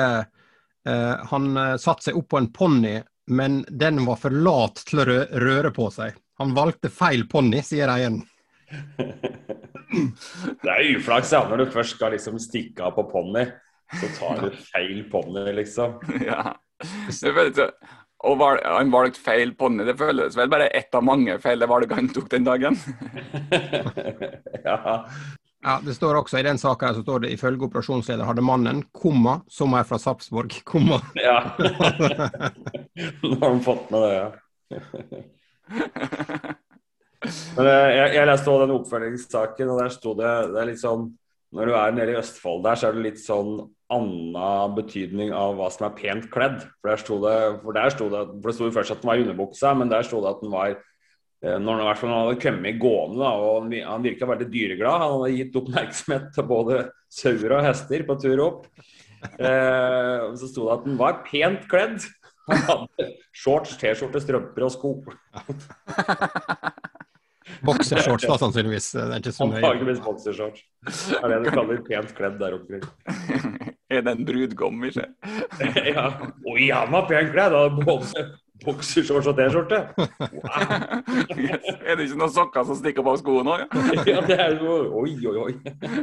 Eh, 0.88 1.26
han 1.26 1.58
eh, 1.58 1.78
satte 1.78 2.10
seg 2.10 2.18
opp 2.18 2.30
på 2.34 2.42
en 2.42 2.52
ponni, 2.54 2.96
men 3.32 3.62
den 3.70 4.02
var 4.06 4.18
for 4.22 4.34
lat 4.34 4.82
til 4.88 5.04
å 5.04 5.08
rø 5.08 5.20
røre 5.44 5.72
på 5.76 5.90
seg. 5.94 6.16
Han 6.42 6.56
valgte 6.58 6.90
feil 6.90 7.28
ponni, 7.30 7.62
sier 7.66 7.92
eieren. 7.94 8.22
Det 10.62 10.72
er 10.72 10.88
uflaks 10.96 11.34
ja, 11.36 11.44
når 11.50 11.66
du 11.66 11.74
først 11.74 11.98
skal 11.98 12.16
liksom 12.16 12.40
stikke 12.42 12.88
av 12.88 12.96
på 12.96 13.06
ponni. 13.12 13.46
Så 13.92 14.08
tar 14.16 14.40
du 14.42 14.58
feil 14.72 15.04
ponni, 15.12 15.44
liksom. 15.60 16.00
Ja. 16.24 16.56
Det 16.82 17.34
føles, 17.36 17.60
og 18.28 18.38
valg, 18.38 18.62
han 18.66 18.92
valgte 18.94 19.22
feil 19.22 19.54
ponni. 19.58 19.86
Det 19.88 19.98
føles 19.98 20.36
vel 20.38 20.50
bare 20.52 20.70
ett 20.78 20.94
av 20.96 21.06
mange 21.06 21.38
feil 21.42 21.66
valg 21.70 21.94
han 21.98 22.10
tok 22.14 22.30
den 22.32 22.46
dagen. 22.46 22.78
ja. 24.68 25.06
Ja, 25.62 25.76
Det 25.86 25.94
står 25.94 26.18
også 26.18 26.40
i 26.40 26.46
den 26.46 26.58
saka 26.58 26.90
her, 26.90 26.96
så 26.98 27.04
står 27.06 27.26
det 27.26 27.34
ifølge 27.36 27.68
operasjonsleder 27.68 28.26
hadde 28.26 28.42
mannen, 28.46 28.82
komma, 28.94 29.40
som 29.50 29.76
er 29.78 29.86
fra 29.86 30.00
Sarpsborg, 30.02 30.56
komma. 30.66 30.98
ja. 31.22 31.42
Nå 33.22 33.36
har 33.42 33.54
de 33.54 33.62
fått 33.66 33.92
med 33.94 34.02
det, 34.08 34.14
ja. 34.16 34.32
Men 37.22 37.68
eh, 37.68 37.90
jeg, 37.94 38.08
jeg 38.16 38.28
leste 38.28 38.50
også 38.50 38.64
den 38.66 38.74
oppfølgingssaken, 38.80 39.70
og 39.70 39.84
der 39.84 39.94
sto 39.94 40.16
det, 40.18 40.32
det 40.54 40.62
er 40.62 40.70
litt 40.72 40.82
sånn 40.82 41.04
Når 41.54 41.70
du 41.70 41.74
er 41.78 41.94
nede 41.94 42.16
i 42.16 42.18
Østfold 42.18 42.64
der, 42.66 42.80
så 42.80 42.88
er 42.90 42.98
det 42.98 43.06
litt 43.06 43.22
sånn 43.22 43.52
annen 43.92 44.76
betydning 44.78 45.34
av 45.36 45.58
hva 45.58 45.68
som 45.74 45.88
er 45.88 45.98
pent 45.98 46.30
kledd. 46.34 46.64
For 46.80 46.92
der 46.92 47.02
sto 47.02 47.18
det, 47.24 47.36
for 47.64 47.78
der 47.78 47.94
sto 47.94 48.08
det, 48.12 48.24
for 48.38 48.50
det 48.50 48.56
sto 48.58 48.70
jo 48.70 48.76
først 48.78 48.96
at 48.96 49.04
den 49.04 49.12
var 49.12 49.20
i 49.20 49.26
underbuksa, 49.26 49.74
men 49.78 49.92
der 49.92 50.08
sto 50.08 50.22
det 50.24 50.32
at 50.32 50.42
den 50.44 50.54
var 50.54 50.72
eh, 50.72 51.58
når 51.58 51.72
han, 51.74 51.84
i 51.84 51.90
hvert 51.90 52.02
fall, 52.02 52.14
han 52.14 52.24
hadde 52.26 52.44
kommet 52.46 52.80
gående 52.82 53.22
da, 53.22 53.34
og 53.36 53.76
han 53.90 54.08
virka 54.08 54.30
veldig 54.32 54.50
dyreglad. 54.54 55.04
Han 55.04 55.18
hadde 55.18 55.36
gitt 55.38 55.60
oppmerksomhet 55.62 56.32
til 56.38 56.50
både 56.50 56.82
sauer 57.12 57.58
og 57.58 57.68
hester 57.68 58.08
på 58.08 58.18
tur 58.24 58.46
opp. 58.48 58.66
Eh, 59.22 60.32
så 60.40 60.50
sto 60.50 60.66
det 60.66 60.80
at 60.80 60.88
den 60.88 60.98
var 61.02 61.22
pent 61.28 61.68
kledd. 61.72 62.08
Han 62.50 62.64
hadde 62.68 63.12
shorts, 63.38 63.78
T-skjorte, 63.80 64.24
strømper 64.24 64.68
og 64.68 64.74
sko. 64.74 64.96
Boksershorts, 67.66 68.26
da, 68.26 68.38
sannsynligvis. 68.42 68.92
Det 68.96 69.04
er 69.04 69.22
ikke 69.22 69.34
så 69.36 69.46
nøye. 69.46 69.60
Antakeligvis 69.60 70.02
boksershorts. 70.06 70.64
Det 70.88 71.20
er 71.20 71.34
det 71.34 71.40
du 71.44 71.52
kaller 71.54 71.84
pent 71.86 72.16
kledd 72.18 72.40
der 72.42 72.58
omkring. 72.58 72.86
Er 73.92 74.06
det 74.06 74.12
en 74.16 74.26
brudgom 74.28 74.78
vi 74.86 74.92
ser? 74.96 75.10
ja. 75.92 76.06
Oi, 76.48 76.70
han 76.72 76.94
var 76.94 77.08
pent 77.10 77.34
kledd! 77.34 77.56
Både 77.82 78.24
boksershorts 78.62 79.26
og 79.32 79.36
T-skjorte. 79.40 79.80
Wow. 79.98 81.02
Yes. 81.42 81.64
Er 81.82 81.98
det 81.98 82.06
ikke 82.06 82.20
noen 82.22 82.32
sokker 82.34 82.66
som 82.68 82.78
stikker 82.78 83.04
på 83.06 83.14
skoene 83.20 83.56
òg? 83.56 83.62
Ja? 83.66 84.04
Ja, 84.14 84.22
det 84.28 84.38
er 84.40 84.54
jo 84.62 84.76
Oi, 85.02 85.16
oi, 85.28 85.38
oi. 85.48 85.54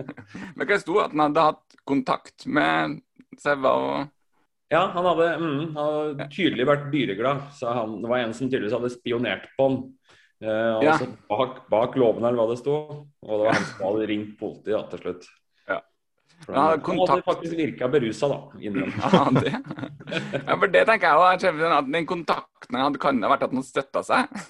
Men 0.59 0.67
hva 0.69 0.79
sto 0.83 0.99
at 1.03 1.13
han 1.15 1.23
hadde 1.29 1.45
hatt 1.53 1.77
kontakt 1.89 2.47
med 2.51 2.99
sauer 3.41 3.69
og 3.71 4.73
Ja, 4.75 4.83
han 4.93 5.07
hadde, 5.07 5.29
mm, 5.41 5.61
han 5.77 5.79
hadde 5.79 6.27
tydelig 6.35 6.67
vært 6.69 6.89
dyreglad. 6.93 7.47
Så 7.57 7.71
han, 7.73 7.95
det 8.03 8.11
var 8.11 8.25
en 8.27 8.35
som 8.37 8.51
tydeligvis 8.51 8.75
hadde 8.77 8.91
spionert 8.93 9.47
på 9.57 9.69
han. 9.71 9.79
Eh, 10.43 10.49
Ja. 10.85 10.93
altså 10.93 11.09
bak, 11.31 11.63
bak 11.73 11.97
låven 11.99 12.27
eller 12.29 12.37
hva 12.43 12.51
det 12.53 12.59
sto. 12.61 12.75
Og 13.25 13.31
det 13.33 13.47
var 13.47 13.57
han 13.57 13.65
som 13.71 13.87
hadde 13.87 14.11
ringt 14.11 14.35
politiet 14.43 14.75
da, 14.75 14.83
til 14.93 15.05
slutt. 15.07 15.31
Ja. 16.47 16.77
kontakt... 16.79 16.89
Han, 16.89 17.01
hadde 17.09 17.27
faktisk 17.27 17.57
virka 17.59 17.89
berusa, 17.93 18.29
da. 18.29 18.39
Ja, 18.63 19.23
det. 19.41 19.55
Ja, 20.47 20.57
for 20.57 20.71
det 20.73 20.85
tenker 20.89 21.09
jeg 21.09 21.19
òg. 21.21 21.47
at 21.79 21.91
Den 21.93 22.07
kontakten 22.09 22.79
han 22.79 22.87
hadde, 22.87 23.01
kan 23.03 23.23
ha 23.23 23.33
vært 23.35 23.49
at 23.49 23.57
han 23.57 23.67
støtta 23.67 24.05
seg. 24.07 24.45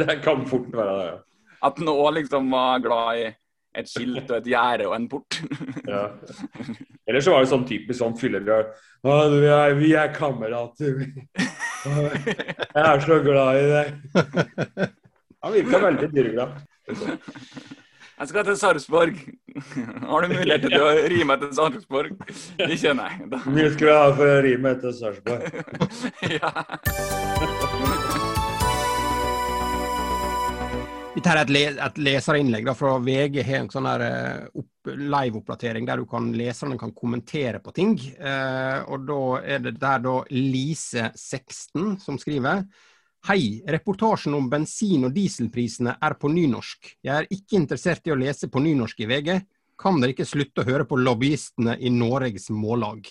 Det 0.00 0.20
kan 0.24 0.44
fort 0.46 0.68
være 0.74 0.96
det, 0.98 1.06
ja. 1.08 1.16
At 1.66 1.80
han 1.80 1.92
òg 1.92 2.12
liksom 2.20 2.50
var 2.52 2.82
glad 2.84 3.20
i 3.20 3.24
et 3.80 3.88
skilt 3.90 4.30
og 4.30 4.36
et 4.40 4.48
gjerde 4.50 4.86
og 4.88 4.94
en 4.96 5.08
port. 5.10 5.40
Ja. 5.86 6.06
Eller 7.08 7.22
så 7.24 7.34
var 7.34 7.44
det 7.44 7.50
sånn 7.50 7.66
typisk 7.66 7.98
sånn 8.00 8.16
fyllerød. 8.18 8.70
Vi, 9.02 9.16
du, 9.32 9.44
vi 9.80 9.90
er 9.98 10.12
kamerater. 10.14 11.04
Jeg 11.80 12.84
er 12.84 13.04
så 13.04 13.18
glad 13.24 13.58
i 13.58 13.68
deg. 13.70 13.86
Han 15.40 15.54
virka 15.56 15.80
veldig 15.86 16.10
dyreglad. 16.12 16.58
Jeg 18.20 18.28
skal 18.28 18.44
til 18.44 18.56
Sarpsborg. 18.60 19.20
Har 20.04 20.20
du 20.20 20.28
mulighet 20.28 20.66
til 20.66 20.74
å 20.76 20.88
ri 21.08 21.22
meg 21.24 21.40
til 21.40 21.54
Sarpsborg? 21.56 22.18
Ikke, 22.66 22.90
nei. 22.98 23.14
Da. 23.32 23.38
Mye 23.48 23.70
skulle 23.72 23.94
jeg 23.94 24.02
ha 24.02 24.10
for 24.18 24.28
å 24.28 24.42
rime 24.44 24.72
til 24.82 24.92
Sarpsborg. 24.98 25.46
Ja. 26.36 26.50
Dette 31.14 31.32
er 31.32 31.40
et, 31.40 31.54
le 31.56 31.64
et 31.86 32.02
leserinnlegg 32.10 32.68
da, 32.68 32.76
fra 32.76 32.92
VG. 33.00 33.40
har 33.48 33.62
en 33.62 33.72
sånn 33.72 33.88
her 33.88 34.04
eh, 34.04 34.62
live-oppdatering 35.16 35.88
der 35.88 36.04
du 36.04 36.06
kan 36.12 36.28
leserne 36.36 36.76
kan 36.80 36.92
kommentere 36.92 37.64
på 37.64 37.72
ting. 37.72 37.96
Eh, 38.20 38.84
og 38.84 39.08
da 39.08 39.20
er 39.56 39.64
det 39.64 39.78
der 39.80 40.04
da 40.04 40.18
Lise16 40.28 41.96
som 42.04 42.20
skriver. 42.20 42.66
Hei, 43.28 43.60
reportasjen 43.68 44.32
om 44.34 44.46
bensin- 44.50 45.04
og 45.04 45.12
dieselprisene 45.12 45.92
er 46.00 46.14
på 46.16 46.30
nynorsk. 46.32 46.94
Jeg 47.04 47.12
er 47.14 47.26
ikke 47.34 47.58
interessert 47.58 48.06
i 48.08 48.14
å 48.14 48.18
lese 48.18 48.48
på 48.48 48.62
nynorsk 48.64 49.02
i 49.04 49.08
VG. 49.10 49.34
Kan 49.80 50.00
dere 50.00 50.14
ikke 50.14 50.26
slutte 50.28 50.62
å 50.64 50.68
høre 50.68 50.86
på 50.88 50.96
lobbyistene 51.00 51.74
i 51.80 51.90
Norges 51.92 52.48
Mållag? 52.52 53.04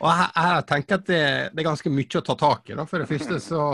Og 0.00 0.08
jeg, 0.08 0.28
jeg 0.36 0.66
tenker 0.68 0.98
at 1.00 1.06
det, 1.08 1.22
det 1.54 1.62
er 1.64 1.68
ganske 1.70 1.92
mye 1.92 2.20
å 2.20 2.24
ta 2.28 2.36
tak 2.40 2.70
i. 2.72 2.76
da. 2.76 2.84
For 2.88 3.00
det 3.02 3.08
første 3.10 3.40
så 3.44 3.64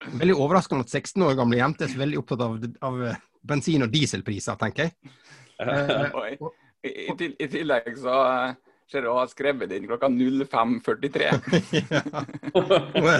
Veldig 0.00 0.32
overraskende 0.40 0.86
at 0.86 0.94
16 0.96 1.20
år 1.26 1.34
gamle 1.36 1.58
jenter 1.58 1.84
er 1.84 1.90
så 1.92 1.98
veldig 2.00 2.16
opptatt 2.22 2.40
av, 2.40 2.54
av 2.88 2.94
bensin- 3.44 3.84
og 3.84 3.90
dieselpriser, 3.92 4.56
tenker 4.62 4.88
jeg. 4.88 4.94
Eh. 5.60 6.38
I, 6.80 6.88
i, 6.88 7.12
til- 7.20 7.34
I 7.36 7.46
tillegg 7.52 7.90
så 8.00 8.14
eh, 8.24 8.54
ser 8.88 9.04
du 9.04 9.10
å 9.12 9.18
ha 9.18 9.26
skrevet 9.28 9.74
inn 9.76 9.84
klokka 9.90 10.08
05.43. 10.08 11.26
ja. 11.92 12.00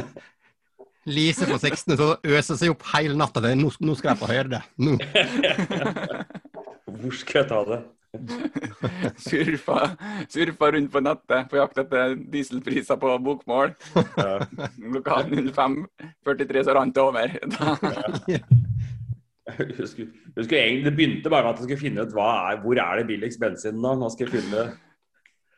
Lise 1.09 1.47
på 1.49 1.57
16 1.57 1.97
så 1.97 2.11
øser 2.25 2.59
seg 2.61 2.75
opp 2.75 2.85
hele 2.93 3.17
natta. 3.17 3.41
Nå, 3.57 3.71
nå 3.81 3.97
skal 3.97 4.13
jeg 4.13 4.21
få 4.21 4.29
høre 4.29 4.51
det. 4.57 4.61
Nå. 4.81 4.99
Hvor 7.01 7.17
skal 7.17 7.43
jeg 7.43 7.49
ta 7.51 7.63
det? 7.71 7.81
Surfa, 9.23 9.77
surfa 10.27 10.71
rundt 10.75 10.91
på 10.91 11.03
nettet 11.05 11.47
på 11.51 11.61
jakt 11.61 11.79
etter 11.79 12.17
dieselpriser 12.33 12.99
på 12.99 13.13
bokmål. 13.23 13.77
Klokka 13.95 15.21
05.43 15.31 16.65
så 16.67 16.75
rant 16.75 16.97
det 16.97 17.05
over. 17.05 17.37
Jeg 19.51 19.75
husker, 19.81 20.05
jeg 20.07 20.37
husker 20.37 20.57
egentlig, 20.61 20.85
Det 20.85 20.93
begynte 20.95 21.31
bare 21.33 21.43
med 21.43 21.51
at 21.51 21.59
jeg 21.59 21.65
skulle 21.67 21.81
finne 21.81 22.05
ut 22.07 22.13
hva 22.15 22.27
er, 22.53 22.61
hvor 22.63 22.79
er 22.79 23.01
det 23.01 23.07
billigst 23.09 23.41
bensin 23.43 23.81
da, 23.83 23.97
Nå 23.99 24.07
skal 24.13 24.29
jeg 24.29 24.45
finne 24.45 24.67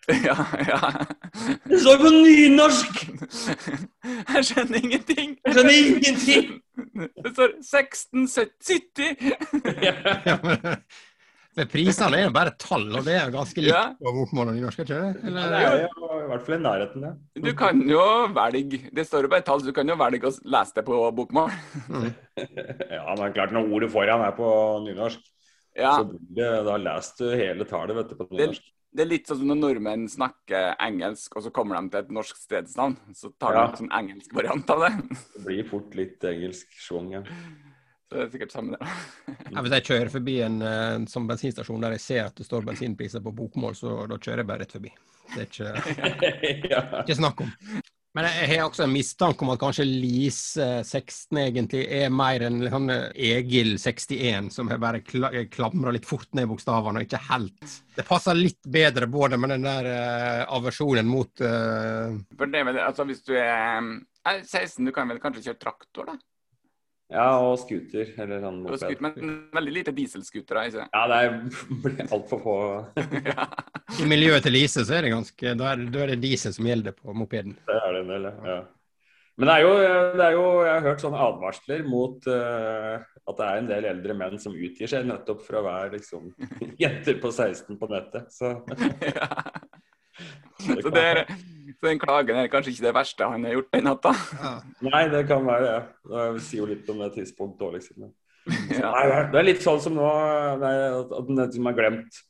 ja, 0.28 0.34
ja. 0.66 0.78
Det 1.68 1.78
står 1.78 2.00
på 2.02 2.10
nynorsk! 2.10 3.02
Jeg 4.34 4.44
skjønner 4.48 4.80
ingenting. 4.82 5.36
Jeg 5.46 5.54
skjønner 5.54 5.76
ingenting! 5.78 6.48
Det 7.22 7.32
står 7.36 7.54
1670. 7.62 9.16
Ja, 10.26 10.36
men- 10.42 10.82
For 11.52 11.68
prisene 11.68 12.16
er 12.16 12.22
jo 12.24 12.32
bare 12.32 12.54
tall, 12.56 12.86
og 12.96 13.02
det 13.04 13.12
er 13.12 13.26
jo 13.28 13.32
ganske 13.34 13.60
likt 13.60 13.74
Ja. 13.76 13.82
på 14.00 14.12
bokmål 14.16 14.48
og 14.48 14.54
nynorsk, 14.56 14.78
ikke 14.86 14.96
det? 14.96 15.10
Ja, 15.20 15.26
Eller, 15.28 15.50
det 15.52 15.58
er 15.60 15.82
jo 15.82 16.06
i 16.22 16.28
hvert 16.30 16.46
fall 16.46 16.54
i 16.56 16.60
nærheten, 16.64 17.02
ja. 17.04 17.10
Du 17.44 17.50
kan 17.60 17.82
jo 17.90 18.04
velge 18.38 18.80
Det 18.96 19.04
står 19.06 19.26
jo 19.26 19.28
bare 19.34 19.44
tall, 19.44 19.60
så 19.60 19.66
du 19.68 19.72
kan 19.76 19.86
jo 19.92 19.98
velge 20.00 20.30
å 20.30 20.32
lese 20.56 20.72
det 20.78 20.84
på 20.88 21.00
bokmål. 21.18 21.52
Ja, 22.96 23.14
men 23.18 23.34
klart 23.36 23.52
når 23.52 23.68
ordet 23.76 23.90
foran 23.92 24.24
er 24.24 24.32
på 24.32 24.48
nynorsk, 24.86 25.20
Ja, 25.76 25.92
så 26.00 26.08
blir 26.08 26.40
det, 26.40 26.64
da 26.70 26.76
leser 26.80 27.20
du 27.20 27.36
hele 27.36 27.64
tallet 27.68 27.96
vet 28.00 28.08
du, 28.08 28.16
på 28.16 28.26
nynorsk. 28.32 28.62
det 28.64 28.81
er 29.00 29.08
litt 29.08 29.26
sånn 29.26 29.38
som 29.40 29.48
når 29.48 29.56
nordmenn 29.62 30.02
snakker 30.12 30.74
engelsk, 30.84 31.32
og 31.38 31.42
så 31.46 31.50
kommer 31.50 31.78
de 31.80 31.88
til 31.94 32.00
et 32.02 32.10
norsk 32.12 32.36
stedsnavn. 32.36 32.96
Så 33.16 33.30
tar 33.40 33.54
de 33.54 33.58
Ja. 33.62 33.68
en 33.70 33.76
sånn 33.80 33.92
engelsk 33.96 34.34
variant 34.36 34.68
av 34.70 34.80
det. 34.84 34.90
Det 35.38 35.44
blir 35.46 35.64
fort 35.64 35.94
litt 35.96 36.20
engelsk 36.28 36.68
schwung, 36.76 37.12
ja. 37.16 37.22
Så 37.24 38.18
det 38.18 38.26
er 38.26 38.30
sikkert 38.34 38.52
samme 38.52 38.76
det. 38.76 38.88
ja, 39.54 39.62
hvis 39.62 39.72
jeg 39.72 39.84
kjører 39.88 40.10
forbi 40.12 40.34
en, 40.44 40.60
en 40.60 41.06
sånn 41.08 41.26
bensinstasjon 41.26 41.80
der 41.80 41.92
jeg 41.96 42.00
ser 42.04 42.26
at 42.26 42.36
det 42.36 42.44
står 42.44 42.66
bensinpriser 42.68 43.22
på 43.24 43.32
bokmål, 43.32 43.74
så 43.74 43.94
da 44.06 44.18
kjører 44.20 44.42
jeg 44.44 44.46
bare 44.52 44.60
rett 44.66 44.72
forbi. 44.76 44.92
Det 45.32 45.40
er 45.40 45.48
ikke, 45.48 46.68
ja. 46.74 46.82
ikke 47.00 47.16
snakk 47.16 47.40
om. 47.40 47.52
Men 48.12 48.26
jeg 48.28 48.48
har 48.50 48.66
også 48.66 48.84
en 48.84 48.92
mistanke 48.92 49.44
om 49.44 49.54
at 49.54 49.60
kanskje 49.62 49.86
Lise 49.88 50.66
16 50.84 51.38
egentlig 51.40 51.86
er 51.96 52.10
mer 52.12 52.44
enn 52.44 52.60
sånn 52.68 52.92
Egil 52.92 53.78
61, 53.80 54.50
som 54.52 54.68
har 54.68 54.82
bare 54.82 55.00
kla 55.06 55.30
klamra 55.52 55.94
litt 55.96 56.08
fort 56.08 56.28
ned 56.36 56.50
bokstavene 56.50 57.00
og 57.00 57.06
ikke 57.06 57.22
helt 57.30 57.76
Det 57.96 58.04
passer 58.04 58.36
litt 58.36 58.60
bedre 58.68 59.08
både 59.08 59.40
med 59.40 59.54
den 59.54 59.64
der 59.64 59.88
uh, 59.88 60.56
aversjonen 60.58 61.08
mot 61.08 61.40
uh... 61.40 62.12
For 62.36 62.52
det 62.52 62.66
altså 62.84 63.08
hvis 63.08 63.24
du 63.24 63.32
er 63.38 63.80
er 64.22 64.44
16, 64.44 64.84
du 64.86 64.92
kan 64.94 65.08
vel 65.10 65.20
kanskje 65.22 65.48
kjøre 65.48 65.60
traktor, 65.60 66.12
da? 66.12 66.18
Ja, 67.12 67.28
og 67.44 67.58
scooter, 67.60 68.12
eller 68.24 68.42
sånn 68.42 68.60
moped. 68.64 68.82
skuter, 68.82 69.04
men 69.04 69.32
veldig 69.54 69.74
lite 69.78 69.94
dieselscootere, 69.96 70.66
ikke 70.70 70.86
Ja, 70.88 71.02
det 71.12 71.20
blir 71.84 72.04
altfor 72.08 72.42
få. 72.42 72.58
ja. 73.30 73.48
I 74.00 74.08
miljøet 74.08 74.46
til 74.46 74.56
Lise 74.56 74.86
så 74.88 74.96
er 74.96 75.06
det 75.06 75.12
ganske 75.12 75.56
Da 75.58 75.72
er, 75.74 75.82
da 75.92 76.04
er 76.04 76.14
det 76.14 76.22
diesel 76.22 76.54
som 76.56 76.68
gjelder 76.68 76.96
på 76.96 77.12
mopeden. 77.16 77.58
Det 77.68 77.76
er 77.76 77.98
det 77.98 78.04
en 78.04 78.14
del, 78.14 78.30
ja. 78.48 78.62
Men 79.40 79.48
det 79.48 79.54
er, 79.54 79.62
jo, 79.64 79.72
det 80.18 80.24
er 80.26 80.34
jo 80.36 80.44
Jeg 80.60 80.72
har 80.74 80.86
hørt 80.86 81.02
sånne 81.02 81.20
advarsler 81.24 81.84
mot 81.88 82.26
uh, 82.28 83.00
at 83.22 83.38
det 83.38 83.46
er 83.46 83.60
en 83.60 83.68
del 83.70 83.86
eldre 83.88 84.16
menn 84.18 84.40
som 84.42 84.56
utgir 84.56 84.90
seg 84.90 85.06
nettopp 85.08 85.44
for 85.46 85.60
å 85.60 85.64
være 85.64 85.94
liksom 85.96 86.32
jenter 86.82 87.20
på 87.22 87.30
16 87.32 87.78
på 87.80 87.90
nettet. 87.92 88.32
Så 88.34 88.56
Ja. 89.08 89.28
Så 90.62 90.90
det 90.94 91.02
er, 91.02 91.22
Så 91.72 91.88
den 91.88 91.98
klagen 92.02 92.36
er 92.38 92.50
kanskje 92.50 92.70
ikke 92.74 92.86
det 92.86 92.94
verste 92.94 93.28
han 93.28 93.46
har 93.46 93.56
gjort 93.56 93.70
den 93.74 93.86
natta. 93.88 94.12
Ja. 94.38 94.52
Nei, 94.86 95.04
det 95.10 95.22
kan 95.30 95.46
være 95.46 95.62
det. 95.68 95.78
Det 96.12 96.42
sier 96.46 96.62
jo 96.62 96.68
litt 96.70 96.90
om 96.92 97.00
det 97.02 97.10
tidspunktet 97.16 97.64
òg, 97.68 97.72
liksom. 97.78 98.10
Ja. 98.74 98.90
Nei, 98.90 99.06
det 99.30 99.38
er 99.38 99.46
litt 99.46 99.62
sånn 99.62 99.80
som 99.82 99.94
nå, 99.94 100.06
nei, 100.58 100.74
at 100.98 101.12
at 101.14 101.26
den 101.30 101.52
som 101.54 101.68
har 101.70 101.76
glemt. 101.78 102.22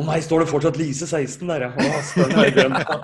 Å 0.00 0.04
nei, 0.06 0.20
står 0.24 0.38
det 0.44 0.48
fortsatt 0.50 0.78
Lise 0.80 1.06
16 1.06 1.50
der, 1.50 1.66
ja? 1.66 1.70
Å, 1.74 2.02
søren, 2.08 2.34
har 2.38 2.44
jeg 2.48 2.54
glemt 2.56 2.78
det. 2.80 2.98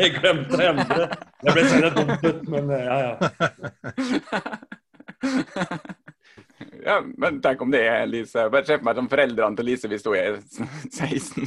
Jeg 0.00 0.10
glemte 0.16 0.58
å 0.58 0.62
endre. 0.70 1.04
Det 1.44 1.54
ble 1.54 1.62
sånn 1.70 1.84
dumt 1.98 2.24
ut, 2.24 2.40
men 2.50 2.64
eh, 2.74 2.84
ja, 2.88 2.96
ja. 3.04 3.14
Ja, 6.84 6.96
men 7.20 7.38
tenk 7.44 7.62
om 7.64 7.70
det 7.72 7.82
er 7.88 8.06
Lise. 8.08 8.48
Bare 8.52 8.66
se 8.66 8.76
for 8.78 8.86
meg 8.88 8.98
som 8.98 9.08
foreldrene 9.12 9.56
til 9.58 9.68
Lise 9.68 9.88
hvis 9.90 10.04
hun 10.08 10.16
er 10.18 10.40
16. 10.90 11.46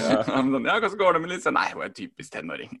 Ja. 0.00 0.18
Sånn, 0.28 0.58
ja, 0.64 0.80
hvordan 0.80 0.98
går 1.00 1.16
det 1.16 1.22
med 1.24 1.32
Lise? 1.34 1.54
Nei, 1.54 1.68
hun 1.74 1.86
er 1.86 1.94
typisk 1.94 2.34
tenåring. 2.34 2.74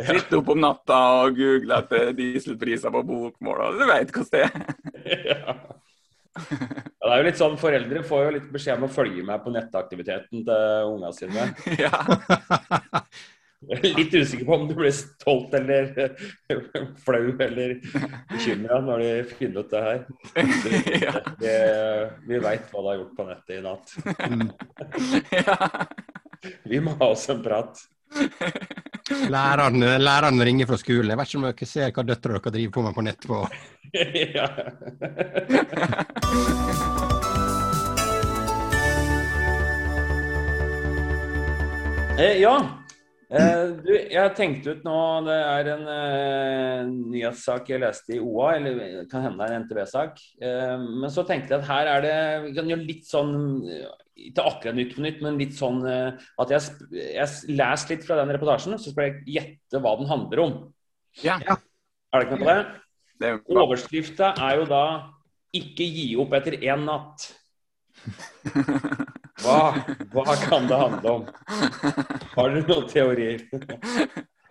Sitter 0.00 0.38
opp 0.38 0.54
om 0.54 0.62
natta 0.62 0.98
og 1.20 1.36
googler 1.36 1.82
etter 1.82 2.14
dieselpriser 2.16 2.92
på 2.94 3.02
bokmål, 3.04 3.66
og 3.66 3.80
du 3.80 3.84
vet 3.90 4.14
hvordan 4.14 4.32
det 4.32 4.46
er. 4.46 5.26
ja. 5.34 5.58
Ja, 6.30 7.08
det 7.08 7.10
er 7.10 7.18
jo 7.18 7.26
litt 7.26 7.40
sånn, 7.40 7.58
Foreldre 7.60 8.02
får 8.06 8.24
jo 8.26 8.32
litt 8.36 8.48
beskjed 8.54 8.78
om 8.78 8.86
å 8.86 8.92
følge 8.92 9.24
med 9.26 9.42
på 9.44 9.52
nettaktiviteten 9.54 10.46
til 10.46 10.88
ungene 10.92 11.12
sine. 11.16 11.50
Ja. 11.80 11.92
Litt 13.84 14.14
usikker 14.16 14.46
på 14.48 14.54
om 14.56 14.62
du 14.70 14.72
blir 14.72 14.92
stolt 14.96 15.52
eller 15.58 15.90
flau 17.04 17.26
eller 17.44 17.74
bekymra 18.30 18.78
når 18.80 19.02
de 19.02 19.10
finner 19.34 19.66
ut 19.66 19.74
det 19.74 19.82
her. 19.84 19.98
Det, 21.42 21.58
vi 22.24 22.40
veit 22.40 22.72
hva 22.72 22.80
du 22.80 22.88
har 22.88 22.96
gjort 23.02 23.18
på 23.18 23.26
nettet 23.28 23.58
i 23.58 23.60
natt. 23.66 23.92
Ja. 25.36 25.58
Vi 26.70 26.80
må 26.80 26.96
ha 27.00 27.10
oss 27.12 27.28
en 27.32 27.42
prat. 27.44 27.80
Læreren, 29.30 29.82
læreren 29.98 30.42
ringer 30.44 30.68
fra 30.70 30.78
skolen. 30.78 31.10
Jeg 31.10 31.18
vet 31.18 31.30
ikke 31.30 31.38
om 31.40 31.46
dere 31.48 31.66
ser 31.66 31.94
hva 31.94 32.04
døtrene 32.06 32.38
dere 32.38 32.52
driver 32.54 32.74
på 32.76 32.84
med 32.84 32.94
på 32.94 33.02
nett. 33.02 33.26
på. 33.26 33.38
ja. 34.36 34.46
Eh, 42.20 42.36
ja. 42.38 42.79
Eh, 43.30 43.64
du, 43.78 43.90
jeg 44.10 44.30
tenkte 44.34 44.72
ut 44.74 44.80
nå 44.82 44.94
Det 45.22 45.34
er 45.38 45.68
en 45.70 45.84
eh, 45.92 46.80
nyhetssak 46.90 47.68
jeg 47.70 47.78
leste 47.78 48.16
i 48.16 48.18
OA, 48.18 48.56
eller 48.56 49.04
kan 49.10 49.22
hende 49.22 49.38
det 49.38 49.46
er 49.46 49.54
en 49.54 49.66
NTB-sak. 49.68 50.18
Eh, 50.42 50.74
men 50.82 51.12
så 51.14 51.22
tenkte 51.28 51.54
jeg 51.54 51.62
at 51.62 51.68
her 51.68 51.90
er 51.92 52.04
det 52.06 52.16
Vi 52.48 52.54
kan 52.58 52.72
gjøre 52.72 52.88
litt 52.88 53.06
sånn 53.06 53.32
eh, 53.70 53.86
Ikke 54.26 54.48
akkurat 54.50 54.78
Nytt 54.80 54.96
på 54.96 55.04
nytt, 55.06 55.22
men 55.22 55.38
litt 55.38 55.54
sånn 55.58 55.78
eh, 55.86 56.26
at 56.42 56.54
jeg, 56.56 56.88
jeg 56.90 57.54
leser 57.54 57.94
litt 57.94 58.08
fra 58.08 58.18
den 58.18 58.34
reportasjen, 58.34 58.74
så 58.82 58.90
skal 58.90 59.06
jeg 59.06 59.38
gjette 59.38 59.82
hva 59.82 59.94
den 60.00 60.10
handler 60.10 60.44
om. 60.48 60.58
ja. 61.22 61.38
Er 62.10 62.18
det 62.18 62.26
ikke 62.26 62.40
noe 62.40 62.42
på 62.42 62.50
det? 62.50 62.62
Det 63.20 63.28
er. 63.28 63.40
Overskrifta 63.62 64.32
er 64.42 64.58
jo 64.58 64.66
da 64.66 64.84
'Ikke 65.54 65.86
gi 65.86 66.08
opp 66.18 66.34
etter 66.38 66.56
én 66.58 66.82
natt'. 66.86 67.30
Hva, 69.40 69.58
hva 70.12 70.34
kan 70.42 70.66
det 70.68 70.78
handle 70.80 71.12
om? 71.18 71.24
Har 72.34 72.52
dere 72.52 72.62
noen 72.68 72.86
teorier? 72.90 73.44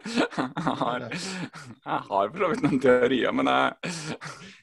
Jeg 0.10 0.76
har, 0.80 1.04
jeg 1.12 2.04
har 2.10 2.30
for 2.32 2.40
så 2.42 2.50
vidt 2.54 2.64
noen 2.66 2.80
teorier, 2.82 3.34
men 3.36 3.50
jeg 3.52 3.96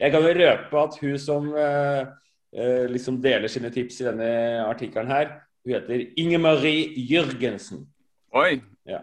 Jeg 0.01 0.13
kan 0.15 0.25
jo 0.25 0.33
røpe 0.41 0.81
at 0.83 0.97
hun 1.03 1.19
som 1.21 1.51
eh, 1.55 2.01
eh, 2.57 2.87
liksom 2.91 3.21
deler 3.25 3.49
sine 3.53 3.71
tips 3.75 4.01
i 4.03 4.07
denne 4.09 4.31
artikkelen 4.67 5.13
her, 5.13 5.35
hun 5.67 5.75
heter 5.77 6.07
Inger 6.23 6.41
Marie 6.43 6.89
Jørgensen. 7.11 7.85
Oi. 8.37 8.59
Ja. 8.89 9.03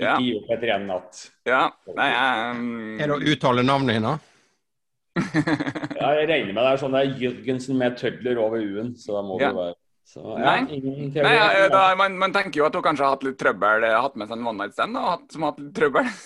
Ja. 0.00 0.14
Ikke 0.16 0.24
gi 0.24 0.34
opp 0.38 0.50
etter 0.56 0.70
én 0.76 0.86
natt. 0.88 1.18
Ja. 1.46 1.64
Nei, 1.94 2.08
jeg 2.10 3.02
Er 3.02 3.10
det 3.10 3.16
å 3.16 3.32
uttale 3.34 3.64
navnet 3.66 3.98
hennes? 3.98 4.28
Ja, 6.02 6.08
jeg 6.18 6.24
regner 6.30 6.54
med 6.56 6.62
det 6.64 6.70
er 6.72 6.78
sånn 6.80 6.94
det 6.96 7.02
er 7.04 7.18
Jørgensen 7.20 7.76
med 7.78 7.98
tødler 8.00 8.38
over 8.42 8.62
u-en, 8.64 8.94
så 8.98 9.18
da 9.18 9.20
må 9.26 9.36
det 9.38 9.44
Ja. 9.44 9.50
jo 9.52 9.58
være 9.60 9.76
så, 10.04 10.20
ja, 10.38 10.56
Nei. 10.60 10.80
Nei, 11.14 11.34
ja, 11.36 11.68
da, 11.72 11.82
man, 11.96 12.16
man 12.18 12.34
tenker 12.34 12.60
jo 12.60 12.66
at 12.66 12.74
hun 12.76 12.84
kanskje 12.84 13.06
har 13.06 13.14
hatt 13.14 13.24
litt 13.26 13.38
trøbbel, 13.40 13.86
eh, 13.86 13.94
hatt 14.04 14.18
med 14.18 14.28
seg 14.28 14.36
en 14.36 14.48
one 14.50 14.58
night 14.58 14.74
stand 14.76 14.98
og 14.98 15.08
hatt, 15.08 15.24
som 15.32 15.46
har 15.46 15.54
hatt 15.54 15.62
litt 15.62 15.74
trøbbel. 15.78 16.12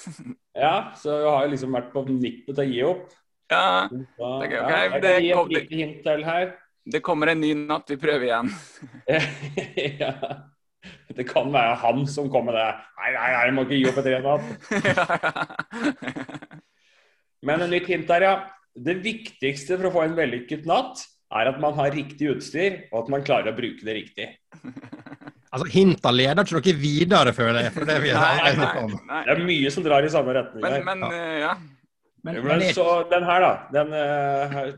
Ja, 0.56 0.76
så 0.96 1.12
hun 1.20 1.26
har 1.28 1.42
jo 1.44 1.52
liksom 1.52 1.74
vært 1.76 1.90
på 1.92 2.00
nippet 2.08 2.54
til 2.56 2.62
å 2.62 2.64
gi 2.70 2.78
opp. 2.88 3.08
Ja, 3.52 3.64
så, 3.92 4.30
Det 4.40 4.46
er 4.46 4.54
ja, 4.54 4.60
jeg 4.72 5.02
det 5.04 5.10
kan 5.12 5.26
gi 5.26 5.32
et 5.36 5.52
lite 5.52 5.80
hint 5.82 5.98
til 6.06 6.22
her. 6.24 6.46
det 6.94 7.00
kommer 7.04 7.30
en 7.30 7.42
ny 7.44 7.50
natt, 7.58 7.92
vi 7.92 7.98
prøver 8.00 8.24
igjen. 8.30 8.48
ja. 10.02 10.12
Det 11.16 11.26
kan 11.28 11.52
være 11.52 11.76
han 11.82 12.06
som 12.10 12.30
kommer 12.32 12.52
med 12.52 12.60
det. 12.60 12.70
Nei, 12.96 13.10
nei, 13.14 13.28
nei, 13.36 13.52
må 13.54 13.66
ikke 13.66 13.78
gi 13.78 13.88
opp 13.90 14.00
etter 14.00 14.16
en 14.16 14.26
natt. 14.30 14.46
Men 17.46 17.66
et 17.66 17.72
nytt 17.76 17.90
hint 17.92 18.08
der, 18.08 18.26
ja. 18.26 18.34
Det 18.76 18.96
viktigste 19.04 19.76
for 19.78 19.88
å 19.88 19.94
få 19.94 20.02
en 20.04 20.16
vellykket 20.18 20.66
natt, 20.68 21.04
er 21.34 21.50
at 21.50 21.58
man 21.62 21.74
har 21.78 21.94
riktig 21.94 22.30
utstyr, 22.36 22.84
og 22.92 23.04
at 23.04 23.12
man 23.16 23.24
klarer 23.26 23.52
å 23.52 23.56
bruke 23.56 23.86
det 23.86 24.00
riktig. 24.02 24.30
Altså, 25.56 25.70
Hinta 25.72 26.10
leder 26.12 26.44
ikke 26.44 26.60
dere 26.60 26.76
videre, 26.76 27.32
føler 27.32 27.62
jeg. 27.64 27.72
For 27.72 27.88
det 27.88 27.94
vi 28.02 28.10
Nei, 28.12 28.50
nei, 28.58 28.66
nei. 29.08 29.20
Det 29.24 29.32
er 29.32 29.38
mye 29.46 29.70
som 29.72 29.84
drar 29.86 30.04
i 30.04 30.10
samme 30.12 30.34
retning. 30.36 30.60
Men, 30.60 30.74
her. 30.74 30.82
men 30.84 31.04
eh, 31.06 31.36
ja. 31.40 31.52
Men, 32.26 32.38
Men 32.42 32.46
men, 32.50 32.64
så 32.76 33.06
den 33.08 33.24
her, 33.24 33.44
da. 33.44 33.52
Den, 33.72 33.94
eh, 33.96 34.52
her, 34.52 34.72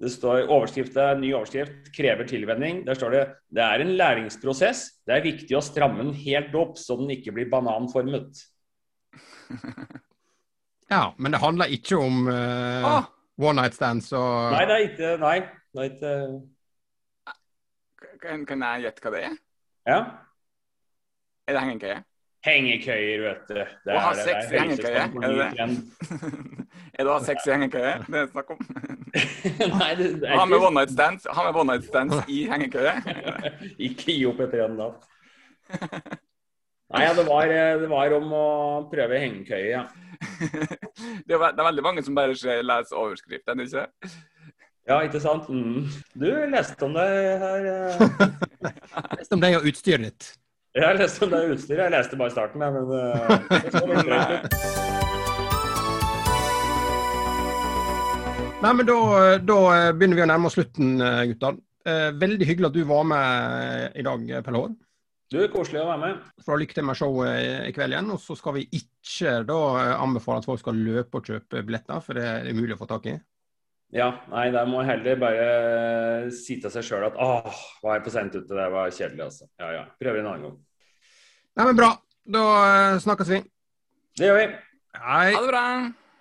det 0.00 0.10
står 0.14 0.48
overskrift, 0.48 0.94
det 0.96 1.04
er 1.04 1.20
ny 1.20 1.34
overskrift. 1.36 1.92
'Krever 1.92 2.26
tilvenning'. 2.26 2.82
Der 2.86 2.96
står 2.98 3.14
det 3.14 3.22
'Det 3.52 3.62
er 3.62 3.84
en 3.84 3.94
læringsprosess. 4.00 4.82
Det 5.06 5.14
er 5.14 5.28
viktig 5.28 5.56
å 5.56 5.62
stramme 5.62 6.02
den 6.02 6.14
helt 6.14 6.54
opp, 6.56 6.78
så 6.80 6.96
den 6.96 7.12
ikke 7.14 7.36
blir 7.36 7.50
bananformet'. 7.52 8.40
ja, 10.90 11.12
men 11.18 11.32
det 11.32 11.40
handler 11.40 11.70
ikke 11.70 11.98
om 12.00 12.26
uh, 12.26 12.86
ah. 12.86 13.04
one 13.38 13.60
night 13.62 13.74
stands 13.74 14.12
og 14.12 14.52
Nei, 14.54 14.64
det 14.64 14.74
er 14.74 14.84
ikke 14.88 15.16
Nei. 15.20 15.38
Det 15.74 15.84
er 15.84 15.90
ikke 15.90 16.14
kan, 18.20 18.46
kan 18.46 18.62
jeg 18.64 18.86
gjette 18.86 19.04
hva 19.04 19.12
det 19.14 19.24
er? 19.28 19.34
Ja. 19.88 19.98
Er 21.48 21.56
det 21.56 21.62
hengekøye? 21.66 21.98
Hengekøyer, 22.46 23.22
vet 23.26 23.50
du. 23.50 23.58
Det 23.84 23.96
Å 23.96 24.00
ha 24.00 24.12
sex 24.16 24.46
i 24.46 24.54
Det 24.54 24.60
hengekøye, 24.62 25.02
er 25.04 25.34
det 25.34 25.48
det? 25.58 25.66
er 26.96 27.04
det 27.04 27.10
å 27.10 27.16
ha 27.18 27.20
sex 27.26 27.46
i 27.48 27.52
hengekøye 27.52 27.92
det 28.06 28.22
er 28.22 28.30
snakk 28.32 28.54
om? 28.54 28.62
Nei, 29.80 29.90
det, 29.98 30.08
det 30.22 30.30
er 30.30 30.38
Ha 30.38 30.46
med 30.48 30.64
one 30.64 30.74
night 30.78 30.94
stands, 30.94 31.28
ha 31.28 31.44
med 31.46 31.60
one 31.60 31.74
night 31.74 31.86
stands 31.90 32.16
i 32.32 32.42
hengekøye? 32.48 32.96
Ikke 33.90 34.16
gi 34.16 34.24
opp 34.30 34.40
etter 34.46 34.64
en 34.66 34.78
natt. 34.80 35.06
Nei, 36.90 37.04
ja, 37.04 37.12
det 37.14 37.22
var, 37.28 37.52
det 37.84 37.90
var 37.92 38.16
om 38.16 38.32
å 38.34 38.46
prøve 38.90 39.20
hengekøye, 39.22 39.68
ja. 39.70 39.84
Det 41.28 41.36
er, 41.36 41.44
veldig 41.60 41.84
mange 41.84 42.02
som 42.02 42.16
bare 42.16 42.34
ser- 42.36 42.64
leser 42.66 42.98
overskriften, 42.98 43.62
ikke? 43.62 43.84
Ja, 44.90 44.96
ikke 45.06 45.20
sant? 45.22 45.46
Mm. 45.46 45.84
Du 46.18 46.26
leste 46.50 46.82
om 46.82 46.96
det 46.96 47.06
her. 47.38 47.66
Jeg 47.70 48.10
leste 49.20 49.36
om 49.36 49.44
deg 49.44 49.54
og 49.60 49.68
utstyret 49.70 50.02
ditt. 50.08 50.30
Jeg 50.74 50.98
leste 50.98 51.22
om 51.26 51.30
det 51.30 51.42
utstyret. 51.52 51.84
Jeg 51.84 51.94
leste 51.94 52.18
bare 52.18 52.34
starten, 52.34 52.64
jeg, 52.64 52.74
men 52.74 52.84
uh, 52.90 52.98
det 53.54 53.70
så 53.70 53.84
litt 53.86 54.10
drøyt. 54.10 54.44
Nei, 58.60 58.72
men 58.76 58.84
da, 58.90 58.98
da 59.46 59.58
begynner 59.94 60.18
vi 60.18 60.26
å 60.26 60.30
nærme 60.32 60.50
oss 60.50 60.58
slutten, 60.58 60.98
gutta. 61.30 61.54
Eh, 61.88 62.10
Veldig 62.20 62.50
hyggelig 62.50 62.68
at 62.68 62.76
du 62.76 62.82
var 62.90 63.06
med 63.08 63.96
i 63.96 64.04
dag, 64.04 64.26
Pelle 64.44 64.60
Hår. 64.60 64.74
Du, 65.30 65.38
koselig 65.54 65.84
å 65.84 65.88
være 65.92 66.02
med. 66.02 66.28
For 66.42 66.58
lykke 66.58 66.74
til 66.76 66.84
med 66.90 66.98
showet 66.98 67.68
i 67.68 67.72
kveld 67.76 67.94
igjen. 67.94 68.10
Og 68.10 68.18
så 68.20 68.34
skal 68.36 68.58
vi 68.58 68.66
ikke 68.74 69.38
da 69.46 69.58
eh, 69.86 69.96
anbefale 70.02 70.42
at 70.42 70.48
folk 70.50 70.60
skal 70.60 70.82
løpe 70.90 71.22
og 71.22 71.30
kjøpe 71.30 71.62
billetter, 71.62 72.02
for 72.02 72.18
det 72.18 72.26
er 72.26 72.50
umulig 72.50 72.74
å 72.74 72.80
få 72.82 72.90
tak 72.90 73.06
i. 73.12 73.14
Ja, 73.90 74.12
nei, 74.30 74.46
der 74.54 74.68
må 74.70 74.84
jeg 74.84 74.92
heller 74.92 75.18
bare 75.18 76.30
si 76.34 76.60
til 76.62 76.70
seg 76.70 76.86
sjøl 76.86 77.08
at 77.08 77.18
åh, 77.18 77.64
var 77.82 77.98
jeg 77.98 78.06
for 78.06 78.14
sent 78.14 78.36
ute, 78.38 78.46
det 78.54 78.68
var 78.70 78.94
kjedelig, 78.94 79.24
altså. 79.26 79.50
Ja 79.58 79.72
ja, 79.80 79.82
prøver 79.98 80.22
en 80.22 80.30
annen 80.30 80.46
gang. 80.46 80.56
Nei, 81.58 81.66
men 81.66 81.82
bra. 81.82 81.90
Da 82.30 82.46
eh, 82.70 83.02
snakkes 83.02 83.34
vi. 83.34 83.42
Det 84.20 84.30
gjør 84.30 84.42
vi. 84.44 84.48
Hei. 85.00 85.28
Ha 85.34 85.42
det 85.42 85.50
bra! 85.50 85.66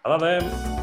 Ha 0.10 0.22
det. 0.26 0.79